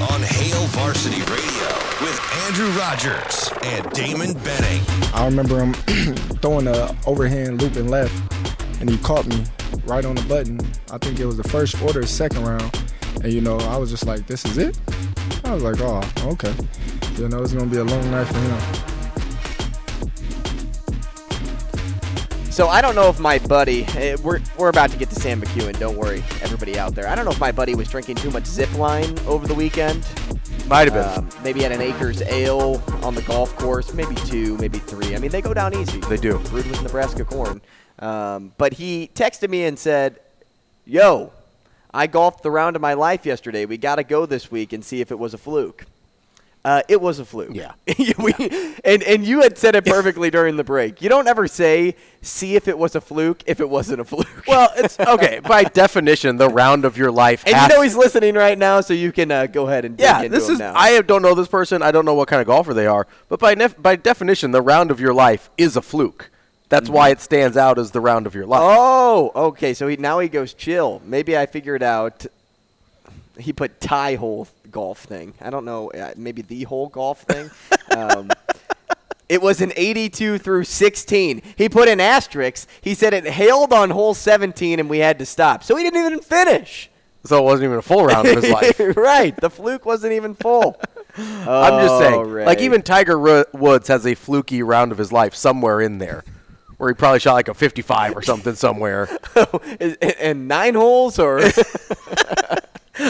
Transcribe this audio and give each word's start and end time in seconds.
On 0.00 0.22
Hail 0.22 0.64
Varsity 0.68 1.20
Radio 1.22 1.68
with 2.00 2.20
Andrew 2.46 2.68
Rogers 2.78 3.50
and 3.64 3.90
Damon 3.90 4.32
Benning. 4.44 4.80
I 5.12 5.24
remember 5.24 5.58
him 5.58 5.72
throwing 6.40 6.68
a 6.68 6.96
overhand 7.04 7.60
loop 7.60 7.74
and 7.74 7.90
left, 7.90 8.14
and 8.80 8.88
he 8.88 8.96
caught 8.98 9.26
me 9.26 9.44
right 9.86 10.04
on 10.04 10.14
the 10.14 10.22
button. 10.22 10.60
I 10.92 10.98
think 10.98 11.18
it 11.18 11.26
was 11.26 11.36
the 11.36 11.48
first 11.48 11.82
order, 11.82 12.06
second 12.06 12.44
round, 12.44 12.90
and 13.24 13.32
you 13.32 13.40
know 13.40 13.58
I 13.58 13.76
was 13.76 13.90
just 13.90 14.06
like, 14.06 14.28
"This 14.28 14.44
is 14.44 14.56
it." 14.56 14.78
I 15.44 15.52
was 15.52 15.64
like, 15.64 15.80
"Oh, 15.80 16.00
okay." 16.32 16.54
You 17.16 17.28
know, 17.28 17.42
it's 17.42 17.52
gonna 17.52 17.66
be 17.66 17.78
a 17.78 17.84
long 17.84 18.10
night 18.12 18.28
for 18.28 18.38
him. 18.38 18.87
So 22.58 22.66
I 22.66 22.80
don't 22.80 22.96
know 22.96 23.08
if 23.08 23.20
my 23.20 23.38
buddy, 23.38 23.84
eh, 23.96 24.16
we're, 24.20 24.40
we're 24.56 24.68
about 24.68 24.90
to 24.90 24.96
get 24.96 25.08
to 25.10 25.14
Sam 25.14 25.40
McKewon, 25.40 25.78
don't 25.78 25.96
worry, 25.96 26.24
everybody 26.42 26.76
out 26.76 26.92
there. 26.92 27.06
I 27.06 27.14
don't 27.14 27.24
know 27.24 27.30
if 27.30 27.38
my 27.38 27.52
buddy 27.52 27.76
was 27.76 27.88
drinking 27.88 28.16
too 28.16 28.32
much 28.32 28.42
Zipline 28.42 29.24
over 29.26 29.46
the 29.46 29.54
weekend. 29.54 30.04
Might 30.66 30.92
have 30.92 30.94
been. 30.94 31.24
Um, 31.36 31.44
maybe 31.44 31.62
had 31.62 31.70
an 31.70 31.80
Acres 31.80 32.20
Ale 32.22 32.82
on 33.04 33.14
the 33.14 33.22
golf 33.22 33.56
course, 33.58 33.94
maybe 33.94 34.16
two, 34.16 34.56
maybe 34.58 34.80
three. 34.80 35.14
I 35.14 35.20
mean, 35.20 35.30
they 35.30 35.40
go 35.40 35.54
down 35.54 35.72
easy. 35.72 36.00
They 36.00 36.16
do. 36.16 36.40
Brewed 36.50 36.66
with 36.66 36.82
Nebraska 36.82 37.24
corn. 37.24 37.60
Um, 38.00 38.52
but 38.58 38.72
he 38.72 39.08
texted 39.14 39.50
me 39.50 39.66
and 39.66 39.78
said, 39.78 40.18
Yo, 40.84 41.32
I 41.94 42.08
golfed 42.08 42.42
the 42.42 42.50
round 42.50 42.74
of 42.74 42.82
my 42.82 42.94
life 42.94 43.24
yesterday. 43.24 43.66
We 43.66 43.78
got 43.78 43.96
to 43.96 44.02
go 44.02 44.26
this 44.26 44.50
week 44.50 44.72
and 44.72 44.84
see 44.84 45.00
if 45.00 45.12
it 45.12 45.18
was 45.20 45.32
a 45.32 45.38
fluke. 45.38 45.86
Uh, 46.64 46.82
it 46.88 47.00
was 47.00 47.18
a 47.18 47.24
fluke. 47.24 47.54
Yeah. 47.54 47.72
we, 48.18 48.32
and 48.84 49.02
and 49.04 49.24
you 49.24 49.40
had 49.42 49.56
said 49.56 49.74
it 49.74 49.86
perfectly 49.86 50.28
during 50.30 50.56
the 50.56 50.64
break. 50.64 51.00
You 51.00 51.08
don't 51.08 51.26
ever 51.28 51.46
say 51.46 51.94
see 52.20 52.56
if 52.56 52.66
it 52.68 52.76
was 52.76 52.94
a 52.94 53.00
fluke 53.00 53.42
if 53.46 53.60
it 53.60 53.68
wasn't 53.70 54.00
a 54.00 54.04
fluke. 54.04 54.44
well, 54.46 54.70
it's 54.76 54.98
okay. 54.98 55.40
By 55.40 55.64
definition, 55.64 56.36
the 56.36 56.48
round 56.48 56.84
of 56.84 56.98
your 56.98 57.10
life. 57.10 57.44
and 57.46 57.56
you 57.56 57.76
know 57.76 57.82
he's 57.82 57.96
listening 57.96 58.34
right 58.34 58.58
now, 58.58 58.80
so 58.80 58.92
you 58.92 59.12
can 59.12 59.30
uh, 59.30 59.46
go 59.46 59.68
ahead 59.68 59.84
and 59.84 59.96
dig 59.96 60.04
Yeah, 60.04 60.22
into 60.22 60.30
this 60.30 60.48
is. 60.48 60.58
now. 60.58 60.74
I 60.76 61.00
don't 61.00 61.22
know 61.22 61.34
this 61.34 61.48
person. 61.48 61.80
I 61.80 61.90
don't 61.92 62.04
know 62.04 62.14
what 62.14 62.28
kind 62.28 62.40
of 62.40 62.46
golfer 62.46 62.74
they 62.74 62.86
are. 62.86 63.06
But 63.28 63.38
by 63.40 63.54
nef- 63.54 63.80
by 63.80 63.96
definition, 63.96 64.50
the 64.50 64.60
round 64.60 64.90
of 64.90 65.00
your 65.00 65.14
life 65.14 65.48
is 65.56 65.76
a 65.76 65.82
fluke. 65.82 66.30
That's 66.68 66.90
why 66.90 67.08
it 67.08 67.20
stands 67.22 67.56
out 67.56 67.78
as 67.78 67.92
the 67.92 68.00
round 68.00 68.26
of 68.26 68.34
your 68.34 68.44
life. 68.44 68.60
Oh, 68.62 69.32
okay. 69.34 69.72
So 69.72 69.88
he, 69.88 69.96
now 69.96 70.18
he 70.18 70.28
goes 70.28 70.52
chill. 70.52 71.00
Maybe 71.04 71.34
I 71.34 71.46
figured 71.46 71.82
out. 71.82 72.26
He 73.38 73.52
put 73.54 73.80
tie 73.80 74.16
hole 74.16 74.48
golf 74.70 75.00
thing. 75.04 75.34
I 75.40 75.50
don't 75.50 75.64
know. 75.64 75.90
uh, 75.90 76.12
Maybe 76.16 76.42
the 76.42 76.64
whole 76.64 76.88
golf 76.88 77.22
thing. 77.22 77.50
um, 77.96 78.30
it 79.28 79.40
was 79.42 79.60
an 79.60 79.72
82 79.76 80.38
through 80.38 80.64
16. 80.64 81.42
He 81.56 81.68
put 81.68 81.88
an 81.88 82.00
asterisk. 82.00 82.68
He 82.80 82.94
said 82.94 83.14
it 83.14 83.26
hailed 83.26 83.72
on 83.72 83.90
hole 83.90 84.14
17 84.14 84.78
and 84.80 84.88
we 84.88 84.98
had 84.98 85.18
to 85.18 85.26
stop. 85.26 85.62
So 85.64 85.76
he 85.76 85.82
didn't 85.84 86.04
even 86.04 86.20
finish. 86.20 86.90
So 87.24 87.38
it 87.38 87.42
wasn't 87.44 87.64
even 87.64 87.78
a 87.78 87.82
full 87.82 88.06
round 88.06 88.28
of 88.28 88.42
his 88.42 88.50
life. 88.50 88.78
right. 88.96 89.36
The 89.36 89.50
fluke 89.50 89.84
wasn't 89.84 90.12
even 90.14 90.34
full. 90.34 90.80
I'm 91.16 91.82
just 91.82 91.94
Oh, 91.94 92.00
saying. 92.00 92.20
Ray. 92.30 92.46
Like 92.46 92.60
even 92.60 92.80
Tiger 92.82 93.44
Woods 93.52 93.88
has 93.88 94.06
a 94.06 94.14
fluky 94.14 94.62
round 94.62 94.92
of 94.92 94.98
his 94.98 95.10
life 95.12 95.34
somewhere 95.34 95.80
in 95.80 95.98
there, 95.98 96.22
where 96.76 96.88
he 96.90 96.94
probably 96.94 97.18
shot 97.18 97.34
like 97.34 97.48
a 97.48 97.54
55 97.54 98.16
or 98.16 98.22
something 98.22 98.54
somewhere. 98.54 99.08
And 100.20 100.46
nine 100.46 100.74
holes 100.76 101.18
or 101.18 101.40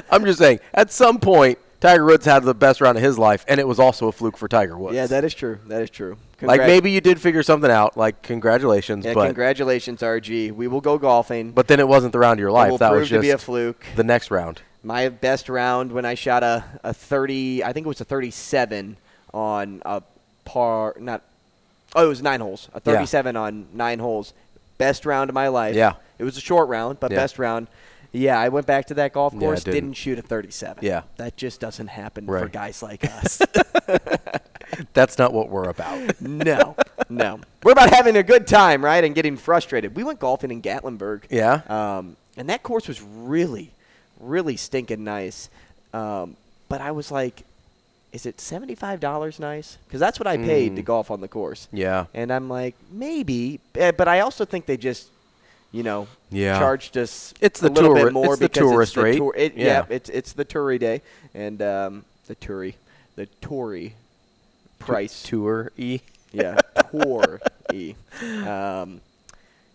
I'm 0.10 0.24
just 0.24 0.38
saying. 0.38 0.60
At 0.74 0.90
some 0.90 1.18
point, 1.18 1.58
Tiger 1.80 2.04
Woods 2.04 2.24
had 2.26 2.42
the 2.42 2.54
best 2.54 2.80
round 2.80 2.98
of 2.98 3.04
his 3.04 3.18
life, 3.18 3.44
and 3.48 3.60
it 3.60 3.66
was 3.68 3.78
also 3.78 4.08
a 4.08 4.12
fluke 4.12 4.36
for 4.36 4.48
Tiger 4.48 4.76
Woods. 4.76 4.94
yeah, 4.96 5.06
that 5.06 5.24
is 5.24 5.32
true. 5.34 5.58
That 5.66 5.82
is 5.82 5.90
true. 5.90 6.16
like 6.42 6.60
maybe 6.60 6.90
you 6.90 7.00
did 7.00 7.20
figure 7.20 7.42
something 7.42 7.70
out. 7.70 7.96
Like 7.96 8.22
congratulations, 8.22 9.04
Yeah, 9.04 9.14
but 9.14 9.26
congratulations, 9.26 10.00
RG. 10.00 10.52
We 10.52 10.66
will 10.68 10.80
go 10.80 10.98
golfing. 10.98 11.52
but 11.52 11.68
then 11.68 11.78
it 11.80 11.86
wasn't 11.88 12.12
the 12.12 12.18
round 12.18 12.38
of 12.38 12.40
your 12.40 12.50
life. 12.52 12.78
that 12.78 12.92
was 12.92 13.08
to 13.08 13.14
just 13.16 13.22
be 13.22 13.30
a 13.30 13.38
fluke. 13.38 13.84
the 13.96 14.04
next 14.04 14.30
round. 14.30 14.62
My 14.82 15.08
best 15.08 15.48
round 15.48 15.90
when 15.92 16.04
I 16.04 16.14
shot 16.14 16.42
a, 16.44 16.64
a 16.84 16.94
30, 16.94 17.64
I 17.64 17.72
think 17.72 17.84
it 17.84 17.88
was 17.88 18.00
a 18.00 18.04
37 18.04 18.96
on 19.34 19.82
a 19.84 20.02
par, 20.44 20.94
not, 20.98 21.22
oh, 21.96 22.04
it 22.06 22.08
was 22.08 22.22
nine 22.22 22.40
holes. 22.40 22.68
A 22.72 22.76
Yeah. 22.84 22.94
37 22.94 23.36
on 23.36 23.66
nine 23.74 23.98
holes. 23.98 24.32
Best 24.78 25.04
round 25.04 25.30
of 25.30 25.34
my 25.34 25.48
life. 25.48 25.74
Yeah. 25.74 25.94
It 26.18 26.24
was 26.24 26.36
a 26.36 26.40
short 26.40 26.68
round, 26.68 27.00
but 27.00 27.10
Yeah. 27.10 27.18
best 27.18 27.38
round. 27.38 27.66
Yeah, 28.12 28.40
I 28.40 28.48
went 28.48 28.66
back 28.66 28.86
to 28.86 28.94
that 28.94 29.12
golf 29.12 29.38
course, 29.38 29.60
it 29.60 29.64
didn't. 29.66 29.74
didn't. 29.88 29.96
shoot 29.96 30.18
a 30.18 30.22
37. 30.22 30.82
Yeah. 30.84 31.02
That 31.18 31.36
just 31.36 31.60
doesn't 31.60 31.88
happen 31.88 32.26
for 32.26 32.48
guys 32.48 32.82
like 32.82 33.04
us. 33.22 33.40
That's 34.92 35.18
not 35.18 35.32
what 35.32 35.48
we're 35.48 35.68
about. 35.68 36.20
no, 36.20 36.76
no. 37.08 37.40
We're 37.62 37.72
about 37.72 37.90
having 37.90 38.16
a 38.16 38.22
good 38.22 38.46
time, 38.46 38.84
right? 38.84 39.02
And 39.02 39.14
getting 39.14 39.36
frustrated. 39.36 39.94
We 39.96 40.04
went 40.04 40.18
golfing 40.20 40.50
in 40.50 40.62
Gatlinburg. 40.62 41.24
Yeah? 41.30 41.62
Um, 41.68 42.16
and 42.36 42.48
that 42.50 42.62
course 42.62 42.86
was 42.88 43.00
really, 43.02 43.72
really 44.20 44.56
stinking 44.56 45.04
nice. 45.04 45.48
Um, 45.92 46.36
but 46.68 46.80
I 46.80 46.90
was 46.92 47.10
like, 47.10 47.42
is 48.12 48.24
it 48.26 48.38
$75 48.38 49.38
nice? 49.40 49.78
Because 49.86 50.00
that's 50.00 50.18
what 50.20 50.26
I 50.26 50.36
paid 50.36 50.76
to 50.76 50.82
golf 50.82 51.10
on 51.10 51.20
the 51.20 51.28
course. 51.28 51.68
Mm. 51.72 51.78
Yeah. 51.78 52.04
And 52.14 52.32
I'm 52.32 52.48
like, 52.48 52.74
maybe. 52.90 53.60
eh, 53.74 53.90
But 53.92 54.08
I 54.08 54.20
also 54.20 54.44
think 54.44 54.66
they 54.66 54.76
just, 54.76 55.08
you 55.72 55.82
know, 55.82 56.06
Yeah. 56.30 56.58
charged 56.58 56.96
us 56.96 57.34
It's 57.40 57.60
a 57.60 57.64
the 57.64 57.70
little 57.70 57.94
touri- 57.94 58.04
bit 58.04 58.12
more 58.12 58.32
it's 58.34 58.40
the 58.40 58.48
because 58.48 58.70
tourist 58.70 58.94
the 58.94 59.02
rate. 59.02 59.16
tour- 59.16 59.34
it, 59.36 59.54
Yeah. 59.56 59.64
yeah. 59.66 59.84
it's 59.90 60.08
it's 60.10 60.32
the 60.32 60.44
Tory 60.44 60.78
day 60.78 61.02
and 61.34 61.60
um, 61.62 62.04
the 62.26 62.34
Tory, 62.34 62.76
the 63.16 63.26
Tory 63.40 63.94
price. 64.78 65.22
Tour 65.22 65.72
E. 65.76 66.00
Yeah, 66.32 66.58
tour 66.90 67.40
e. 67.72 67.94
Um, 68.46 69.00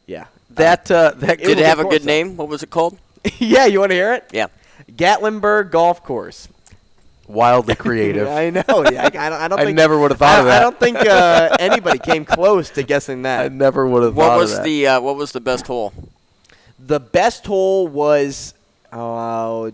yeah, 0.06 0.26
That 0.52 0.90
uh, 0.92 1.12
that 1.18 1.40
Did 1.40 1.58
it 1.60 1.66
have 1.66 1.80
a 1.80 1.84
good 1.86 2.06
name? 2.06 2.38
What 2.38 2.48
was 2.50 2.62
it 2.64 2.70
called? 2.70 2.98
yeah. 3.40 3.66
You 3.66 3.80
want 3.80 3.90
to 3.92 3.96
hear 3.96 4.14
it? 4.14 4.30
Yeah. 4.34 4.48
Gatlinburg 4.92 5.72
Golf 5.72 6.04
Course. 6.04 6.48
Wildly 7.34 7.76
creative. 7.86 8.28
I 8.28 8.50
know. 8.50 8.64
Yeah, 8.92 9.04
I, 9.04 9.08
I 9.08 9.30
don't, 9.30 9.42
I 9.42 9.48
don't 9.48 9.60
I 9.60 9.66
think 9.66 9.76
never 9.78 10.00
would've 10.00 10.18
thought 10.18 10.38
I, 10.38 10.40
of 10.40 10.46
that. 10.46 10.58
I 10.58 10.64
don't 10.64 10.80
think 10.80 10.98
uh, 10.98 11.56
anybody 11.60 12.00
came 12.00 12.24
close 12.26 12.70
to 12.72 12.84
guessing 12.84 13.24
that. 13.24 13.46
I 13.46 13.48
never 13.50 13.88
would 13.88 14.04
have 14.04 14.16
What 14.16 14.28
thought 14.28 14.38
was 14.40 14.52
of 14.52 14.58
that. 14.58 14.64
the 14.66 14.88
uh, 14.88 15.02
What 15.02 15.16
was 15.16 15.32
the 15.32 15.42
best 15.42 15.68
hole? 15.68 15.94
The 16.80 17.00
best 17.00 17.46
hole 17.46 17.88
was, 17.88 18.54
uh, 18.92 19.72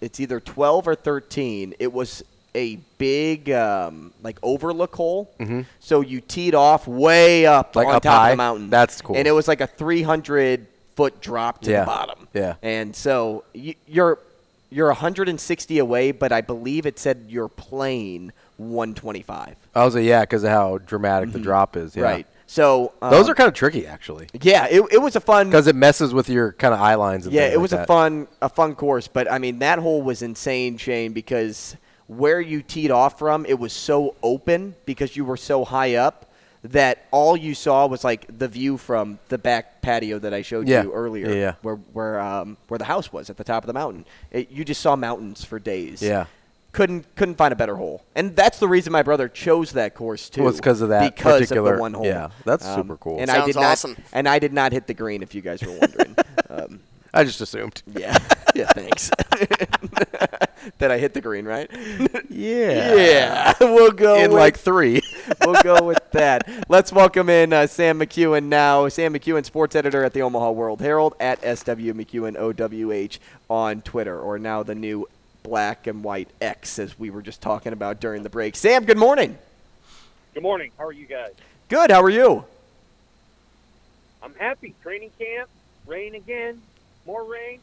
it's 0.00 0.20
either 0.20 0.40
12 0.40 0.88
or 0.88 0.94
13. 0.94 1.74
It 1.78 1.92
was 1.92 2.22
a 2.54 2.76
big 2.98 3.50
um, 3.50 4.12
like 4.22 4.38
overlook 4.42 4.94
hole. 4.94 5.32
Mm-hmm. 5.40 5.62
So 5.80 6.00
you 6.02 6.20
teed 6.20 6.54
off 6.54 6.86
way 6.86 7.46
up 7.46 7.74
Like 7.76 7.88
on 7.88 7.94
up 7.96 8.02
top 8.02 8.12
high? 8.14 8.28
of 8.30 8.32
the 8.32 8.36
mountain. 8.36 8.70
That's 8.70 9.00
cool. 9.00 9.16
And 9.16 9.26
it 9.26 9.32
was 9.32 9.48
like 9.48 9.60
a 9.60 9.66
300 9.66 10.66
foot 10.94 11.20
drop 11.20 11.62
to 11.62 11.70
Yeah. 11.70 11.80
the 11.80 11.86
bottom. 11.86 12.28
Yeah. 12.34 12.54
And 12.62 12.94
so 12.94 13.44
y- 13.54 13.74
you're 13.86 14.18
you're 14.72 14.88
160 14.88 15.78
away, 15.78 16.12
but 16.12 16.32
I 16.32 16.40
believe 16.40 16.86
it 16.86 16.98
said 16.98 17.26
you're 17.28 17.48
playing 17.48 18.32
125. 18.56 19.56
I 19.74 19.84
was 19.84 19.94
like, 19.94 20.04
yeah, 20.04 20.22
because 20.22 20.44
of 20.44 20.50
how 20.50 20.78
dramatic 20.78 21.32
the 21.32 21.38
drop 21.38 21.76
is. 21.76 21.94
Yeah. 21.94 22.02
Mm-hmm. 22.02 22.12
Right. 22.12 22.26
So 22.46 22.92
um, 23.00 23.10
Those 23.10 23.28
are 23.28 23.34
kind 23.34 23.48
of 23.48 23.54
tricky, 23.54 23.86
actually, 23.86 24.28
yeah. 24.42 24.66
It, 24.70 24.82
it 24.92 24.98
was 24.98 25.16
a 25.16 25.20
fun 25.20 25.48
because 25.48 25.66
it 25.68 25.74
messes 25.76 26.12
with 26.12 26.28
your 26.28 26.52
kind 26.52 26.74
of 26.74 26.80
eye 26.80 26.96
lines. 26.96 27.26
Yeah, 27.26 27.46
it 27.46 27.52
like 27.52 27.58
was 27.60 27.72
a 27.72 27.76
that. 27.76 27.86
fun 27.86 28.28
a 28.42 28.48
fun 28.50 28.74
course, 28.74 29.08
but 29.08 29.30
I 29.30 29.38
mean 29.38 29.60
that 29.60 29.78
hole 29.78 30.02
was 30.02 30.20
insane, 30.20 30.76
Shane, 30.76 31.14
because 31.14 31.76
where 32.08 32.42
you 32.42 32.60
teed 32.60 32.90
off 32.90 33.18
from, 33.18 33.46
it 33.46 33.58
was 33.58 33.72
so 33.72 34.16
open 34.22 34.74
because 34.84 35.16
you 35.16 35.24
were 35.24 35.38
so 35.38 35.64
high 35.64 35.94
up 35.94 36.30
that 36.64 37.06
all 37.10 37.36
you 37.36 37.54
saw 37.54 37.86
was 37.86 38.04
like 38.04 38.26
the 38.38 38.46
view 38.48 38.76
from 38.78 39.18
the 39.28 39.38
back 39.38 39.82
patio 39.82 40.18
that 40.20 40.32
I 40.32 40.42
showed 40.42 40.68
Yeah. 40.68 40.84
you 40.84 40.92
earlier, 40.92 41.28
Yeah, 41.28 41.34
yeah. 41.34 41.54
where 41.62 41.76
where 41.92 42.20
um, 42.20 42.56
where 42.68 42.78
the 42.78 42.84
house 42.84 43.12
was 43.12 43.30
at 43.30 43.36
the 43.36 43.44
top 43.44 43.64
of 43.64 43.66
the 43.66 43.72
mountain. 43.72 44.04
It, 44.30 44.50
you 44.50 44.64
just 44.64 44.80
saw 44.80 44.94
mountains 44.96 45.44
for 45.44 45.58
days. 45.58 46.00
Yeah. 46.02 46.26
Couldn't 46.70 47.04
couldn't 47.16 47.34
find 47.34 47.52
a 47.52 47.56
better 47.56 47.76
hole, 47.76 48.02
and 48.14 48.34
that's 48.34 48.58
the 48.58 48.66
reason 48.68 48.92
my 48.92 49.02
brother 49.02 49.28
chose 49.28 49.72
that 49.72 49.94
course 49.94 50.30
too. 50.30 50.40
Well, 50.40 50.50
it's 50.50 50.58
'cause 50.60 50.80
of 50.80 50.88
that 50.88 51.14
because 51.14 51.40
particular- 51.42 51.72
of 51.72 51.76
the 51.76 51.80
one 51.82 51.92
hole. 51.92 52.04
Um, 52.04 52.08
yeah, 52.08 52.28
that's 52.46 52.64
super 52.64 52.96
cool. 52.96 53.18
And 53.20 53.30
I 53.30 53.34
Sounds 53.34 53.46
did 53.48 53.56
not, 53.56 53.64
awesome. 53.64 53.96
and 54.14 54.26
I 54.26 54.38
did 54.38 54.54
not 54.54 54.72
hit 54.72 54.86
the 54.86 54.94
green. 54.94 55.22
If 55.22 55.34
you 55.34 55.42
guys 55.42 55.62
were 55.62 55.76
wondering. 55.78 56.16
um, 56.48 56.80
I 57.12 57.24
just 57.24 57.42
assumed. 57.42 57.82
yeah. 57.94 58.16
Yeah, 58.54 58.66
thanks. 58.74 59.10
that 60.78 60.90
I 60.90 60.98
hit 60.98 61.14
the 61.14 61.20
green, 61.20 61.44
right? 61.44 61.70
Yeah. 62.28 62.94
yeah. 62.94 63.52
We'll 63.60 63.92
go 63.92 64.16
In 64.16 64.30
with, 64.30 64.38
like 64.40 64.58
three. 64.58 65.00
we'll 65.44 65.62
go 65.62 65.82
with 65.82 65.98
that. 66.12 66.48
Let's 66.68 66.92
welcome 66.92 67.28
in 67.28 67.52
uh, 67.52 67.66
Sam 67.66 67.98
McKewon 67.98 68.44
now. 68.44 68.88
Sam 68.88 69.14
McKewon, 69.14 69.44
sports 69.44 69.74
editor 69.74 70.04
at 70.04 70.12
the 70.12 70.22
Omaha 70.22 70.50
World 70.50 70.80
Herald 70.80 71.14
at 71.20 71.40
SW 71.40 71.92
McKewon 71.92 72.36
OWH 72.36 73.18
on 73.48 73.82
Twitter, 73.82 74.18
or 74.18 74.38
now 74.38 74.62
the 74.62 74.74
new 74.74 75.08
black 75.42 75.86
and 75.86 76.04
white 76.04 76.28
X, 76.40 76.78
as 76.78 76.98
we 76.98 77.10
were 77.10 77.22
just 77.22 77.40
talking 77.40 77.72
about 77.72 78.00
during 78.00 78.22
the 78.22 78.30
break. 78.30 78.56
Sam, 78.56 78.84
good 78.84 78.98
morning. 78.98 79.38
Good 80.34 80.42
morning. 80.42 80.70
How 80.78 80.86
are 80.86 80.92
you 80.92 81.06
guys? 81.06 81.32
Good. 81.68 81.90
How 81.90 82.02
are 82.02 82.10
you? 82.10 82.44
I'm 84.22 84.34
happy. 84.34 84.74
Training 84.82 85.10
camp, 85.18 85.48
rain 85.86 86.14
again, 86.14 86.62
more 87.06 87.24
rain, 87.24 87.58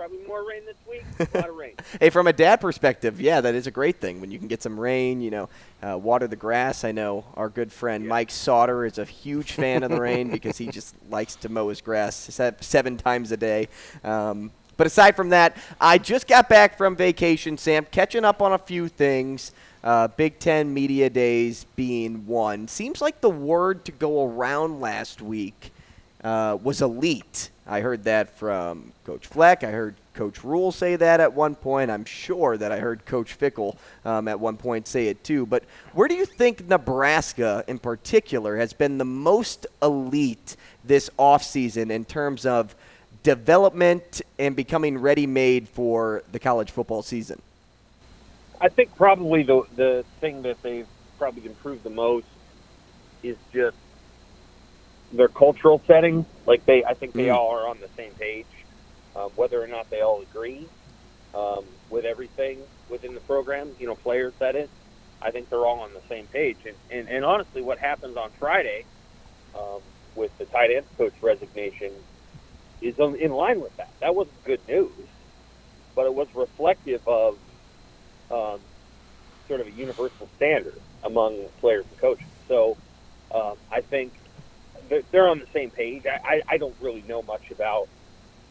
probably 0.00 0.26
more 0.26 0.48
rain 0.48 0.62
this 0.64 0.78
week. 0.88 1.04
A 1.34 1.36
lot 1.36 1.50
of 1.50 1.56
rain. 1.56 1.74
Hey, 2.00 2.08
from 2.08 2.26
a 2.26 2.32
dad 2.32 2.56
perspective, 2.56 3.20
yeah, 3.20 3.42
that 3.42 3.54
is 3.54 3.66
a 3.66 3.70
great 3.70 4.00
thing 4.00 4.18
when 4.22 4.30
you 4.30 4.38
can 4.38 4.48
get 4.48 4.62
some 4.62 4.80
rain. 4.80 5.20
You 5.20 5.30
know, 5.30 5.48
uh, 5.82 5.98
water 5.98 6.26
the 6.26 6.36
grass. 6.36 6.84
I 6.84 6.92
know 6.92 7.26
our 7.34 7.50
good 7.50 7.70
friend 7.70 8.08
Mike 8.08 8.30
Sauter 8.30 8.86
is 8.86 8.96
a 8.96 9.04
huge 9.04 9.52
fan 9.52 9.82
of 9.82 9.90
the 9.90 10.00
rain 10.00 10.30
because 10.32 10.56
he 10.56 10.68
just 10.68 10.94
likes 11.10 11.36
to 11.36 11.50
mow 11.50 11.68
his 11.68 11.82
grass 11.82 12.16
seven 12.60 12.96
times 12.96 13.30
a 13.30 13.36
day. 13.36 13.68
Um, 14.02 14.52
but 14.78 14.86
aside 14.86 15.16
from 15.16 15.28
that, 15.28 15.58
I 15.78 15.98
just 15.98 16.26
got 16.26 16.48
back 16.48 16.78
from 16.78 16.96
vacation, 16.96 17.58
Sam, 17.58 17.86
catching 17.90 18.24
up 18.24 18.40
on 18.40 18.54
a 18.54 18.58
few 18.58 18.88
things. 18.88 19.52
Uh, 19.84 20.08
Big 20.08 20.38
Ten 20.38 20.72
Media 20.72 21.10
Days 21.10 21.66
being 21.76 22.26
one. 22.26 22.68
Seems 22.68 23.02
like 23.02 23.20
the 23.20 23.28
word 23.28 23.84
to 23.84 23.92
go 23.92 24.26
around 24.26 24.80
last 24.80 25.20
week 25.20 25.72
uh, 26.24 26.58
was 26.62 26.82
elite. 26.82 27.50
I 27.66 27.80
heard 27.80 28.04
that 28.04 28.36
from 28.36 28.92
Coach 29.04 29.26
Fleck. 29.26 29.62
I 29.62 29.70
heard 29.70 29.94
Coach 30.14 30.42
Rhule 30.42 30.72
say 30.72 30.96
that 30.96 31.20
at 31.20 31.32
one 31.32 31.54
point. 31.54 31.90
I'm 31.90 32.04
sure 32.04 32.56
that 32.56 32.72
I 32.72 32.78
heard 32.78 33.06
Coach 33.06 33.38
Fickell 33.38 33.76
um, 34.04 34.28
at 34.28 34.38
one 34.38 34.56
point 34.56 34.86
say 34.86 35.06
it 35.06 35.22
too. 35.22 35.46
But 35.46 35.64
where 35.92 36.08
do 36.08 36.14
you 36.14 36.26
think 36.26 36.66
Nebraska, 36.68 37.64
in 37.68 37.78
particular, 37.78 38.56
has 38.56 38.72
been 38.72 38.98
the 38.98 39.04
most 39.04 39.66
elite 39.82 40.56
this 40.84 41.10
offseason 41.18 41.90
in 41.90 42.04
terms 42.04 42.44
of 42.44 42.74
development 43.22 44.20
and 44.38 44.56
becoming 44.56 44.98
ready 44.98 45.26
made 45.26 45.68
for 45.68 46.22
the 46.32 46.38
college 46.38 46.70
football 46.70 47.02
season? 47.02 47.40
I 48.60 48.68
think 48.68 48.94
probably 48.96 49.42
the 49.42 49.62
the 49.76 50.04
thing 50.20 50.42
that 50.42 50.60
they've 50.62 50.88
probably 51.18 51.46
improved 51.46 51.82
the 51.82 51.90
most 51.90 52.26
is 53.22 53.36
just 53.52 53.76
their 55.12 55.28
cultural 55.28 55.82
setting. 55.86 56.26
Like 56.46 56.64
they, 56.66 56.84
I 56.88 56.94
think 56.94 57.14
they 57.14 57.24
Mm. 57.24 57.36
all 57.36 57.50
are 57.52 57.68
on 57.68 57.80
the 57.80 57.90
same 57.96 58.14
page. 58.14 58.48
Um, 59.16 59.30
whether 59.34 59.62
or 59.62 59.66
not 59.68 59.90
they 59.90 60.02
all 60.02 60.22
agree 60.22 60.70
um, 61.34 61.66
with 61.88 62.04
everything 62.04 62.66
within 62.88 63.14
the 63.14 63.20
program, 63.20 63.74
you 63.78 63.86
know, 63.86 63.96
players 63.96 64.34
that 64.40 64.56
is, 64.56 64.70
I 65.22 65.30
think 65.30 65.50
they're 65.50 65.66
all 65.66 65.80
on 65.80 65.92
the 65.94 66.02
same 66.10 66.28
page. 66.28 66.58
And 66.66 66.76
and, 66.90 67.08
and 67.08 67.24
honestly, 67.24 67.62
what 67.62 67.78
happens 67.78 68.16
on 68.16 68.30
Friday 68.38 68.86
um, 69.54 69.82
with 70.14 70.32
the 70.38 70.46
tight 70.46 70.70
end 70.76 70.86
coach 70.96 71.14
resignation 71.22 71.94
is 72.82 72.94
on, 72.98 73.16
in 73.20 73.32
line 73.32 73.60
with 73.60 73.76
that. 73.78 73.94
That 74.00 74.14
wasn't 74.14 74.42
good 74.44 74.60
news, 74.68 75.08
but 75.96 76.06
it 76.06 76.14
was 76.14 76.28
reflective 76.34 77.02
of 77.06 77.34
um, 78.30 78.62
sort 79.48 79.60
of 79.60 79.66
a 79.68 79.72
universal 79.72 80.30
standard 80.36 80.80
among 81.04 81.48
players 81.60 81.86
and 81.90 82.00
coaches. 82.00 82.28
So 82.48 82.78
um, 83.34 83.56
I 83.72 83.80
think 83.82 84.14
they're, 84.90 85.04
they're 85.12 85.28
on 85.28 85.40
the 85.40 85.48
same 85.54 85.72
page. 85.72 86.04
I, 86.06 86.36
I, 86.36 86.56
I 86.56 86.58
don't 86.58 86.76
really 86.80 87.04
know 87.04 87.22
much 87.22 87.44
about 87.52 87.88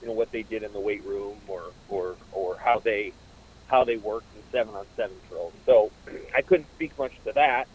you 0.02 0.08
know 0.10 0.16
what 0.16 0.30
they 0.34 0.44
did 0.44 0.64
in 0.64 0.74
the 0.74 0.82
weight 0.82 1.06
room 1.06 1.44
or 1.48 1.74
or 1.88 2.18
or 2.32 2.58
how 2.64 2.82
they 2.84 3.16
how 3.66 3.86
they 3.86 3.98
worked 3.98 4.34
in 4.36 4.44
seven 4.54 4.76
on 4.76 4.86
seven 4.98 5.18
drills. 5.30 5.56
So 5.66 5.94
I 6.38 6.44
couldn't 6.48 6.70
speak 6.74 6.94
much 7.00 7.14
to 7.28 7.34
that, 7.36 7.66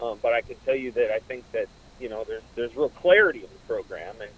um, 0.00 0.20
but 0.22 0.32
I 0.34 0.42
can 0.42 0.58
tell 0.64 0.76
you 0.76 0.92
that 0.94 1.08
I 1.14 1.20
think 1.28 1.46
that 1.54 1.68
you 1.98 2.10
know 2.10 2.24
there's 2.28 2.44
there's 2.56 2.72
real 2.76 2.90
clarity 2.90 3.44
in 3.44 3.50
the 3.52 3.60
program, 3.66 4.16
and 4.22 4.32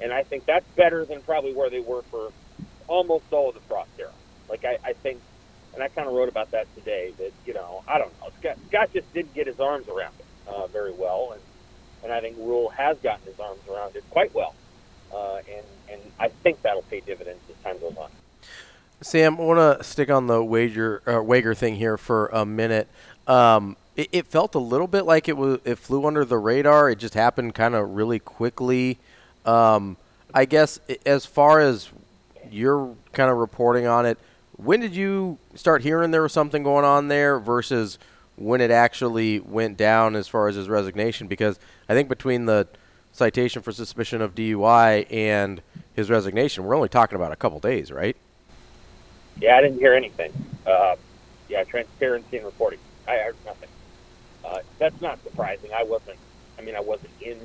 and 0.00 0.12
I 0.12 0.24
think 0.24 0.44
that's 0.46 0.66
better 0.76 1.06
than 1.06 1.22
probably 1.22 1.54
where 1.54 1.70
they 1.70 1.80
were 1.80 2.04
for 2.10 2.30
almost 2.88 3.26
all 3.32 3.50
of 3.50 3.54
the 3.56 3.62
Frost 3.68 3.92
era. 3.98 4.12
Like 4.48 4.62
I, 4.64 4.78
I 4.90 4.94
think, 5.02 5.22
and 5.74 5.82
I 5.82 5.88
kind 5.88 6.08
of 6.08 6.14
wrote 6.14 6.28
about 6.30 6.50
that 6.52 6.68
today. 6.74 7.14
That 7.18 7.32
you 7.44 7.54
know 7.54 7.82
I 7.88 7.98
don't 7.98 8.12
know 8.20 8.30
Scott, 8.40 8.58
Scott 8.68 8.90
just 8.94 9.12
didn't 9.14 9.34
get 9.34 9.46
his 9.48 9.60
arms 9.60 9.88
around 9.88 10.14
it 10.20 10.26
uh, 10.46 10.68
very 10.68 10.94
well, 10.94 11.32
and 11.34 11.42
and 12.02 12.12
I 12.12 12.20
think 12.20 12.36
Rhule 12.38 12.68
has 12.70 12.98
gotten 12.98 13.24
his 13.26 13.38
arms 13.38 13.60
around 13.70 13.96
it 13.96 14.04
quite 14.10 14.34
well, 14.34 14.54
uh, 15.14 15.36
and 15.36 15.64
and 15.90 16.00
I 16.18 16.28
think 16.28 16.62
that'll 16.62 16.82
pay 16.82 17.00
dividends 17.00 17.40
as 17.48 17.56
time 17.62 17.78
goes 17.80 17.96
on. 17.96 18.10
Sam, 19.02 19.38
I 19.38 19.42
want 19.42 19.78
to 19.78 19.84
stick 19.84 20.10
on 20.10 20.26
the 20.26 20.42
Wager 20.42 21.02
uh, 21.06 21.22
Wager 21.22 21.54
thing 21.54 21.76
here 21.76 21.96
for 21.96 22.26
a 22.28 22.44
minute. 22.44 22.88
Um, 23.26 23.76
it, 23.96 24.08
it 24.12 24.26
felt 24.26 24.54
a 24.54 24.58
little 24.58 24.86
bit 24.86 25.04
like 25.04 25.28
it 25.28 25.36
was 25.36 25.60
it 25.64 25.76
flew 25.76 26.06
under 26.06 26.24
the 26.24 26.38
radar. 26.38 26.90
It 26.90 26.98
just 26.98 27.14
happened 27.14 27.54
kind 27.54 27.74
of 27.74 27.90
really 27.90 28.18
quickly. 28.18 28.98
Um, 29.44 29.96
I 30.34 30.44
guess 30.44 30.80
as 31.06 31.26
far 31.26 31.60
as 31.60 31.88
you're 32.50 32.94
kind 33.12 33.30
of 33.30 33.38
reporting 33.38 33.86
on 33.86 34.06
it, 34.06 34.18
when 34.56 34.80
did 34.80 34.94
you 34.94 35.38
start 35.54 35.82
hearing 35.82 36.10
there 36.10 36.22
was 36.22 36.32
something 36.32 36.62
going 36.62 36.84
on 36.84 37.08
there 37.08 37.38
versus 37.38 37.98
when 38.40 38.62
it 38.62 38.70
actually 38.70 39.38
went 39.38 39.76
down 39.76 40.16
as 40.16 40.26
far 40.26 40.48
as 40.48 40.56
his 40.56 40.68
resignation? 40.68 41.28
Because 41.28 41.58
I 41.88 41.94
think 41.94 42.08
between 42.08 42.46
the 42.46 42.66
citation 43.12 43.60
for 43.60 43.70
suspicion 43.70 44.22
of 44.22 44.34
DUI 44.34 45.06
and 45.10 45.60
his 45.92 46.10
resignation, 46.10 46.64
we're 46.64 46.74
only 46.74 46.88
talking 46.88 47.16
about 47.16 47.32
a 47.32 47.36
couple 47.36 47.60
days, 47.60 47.92
right? 47.92 48.16
Yeah, 49.40 49.56
I 49.56 49.60
didn't 49.60 49.78
hear 49.78 49.94
anything. 49.94 50.32
Uh, 50.66 50.96
yeah, 51.48 51.64
transparency 51.64 52.38
and 52.38 52.46
reporting. 52.46 52.78
I 53.06 53.16
heard 53.16 53.36
nothing. 53.44 53.68
Uh, 54.44 54.60
that's 54.78 55.00
not 55.02 55.22
surprising. 55.22 55.70
I 55.76 55.84
wasn't. 55.84 56.16
I 56.58 56.62
mean, 56.62 56.74
I 56.74 56.80
wasn't 56.80 57.10
in. 57.20 57.36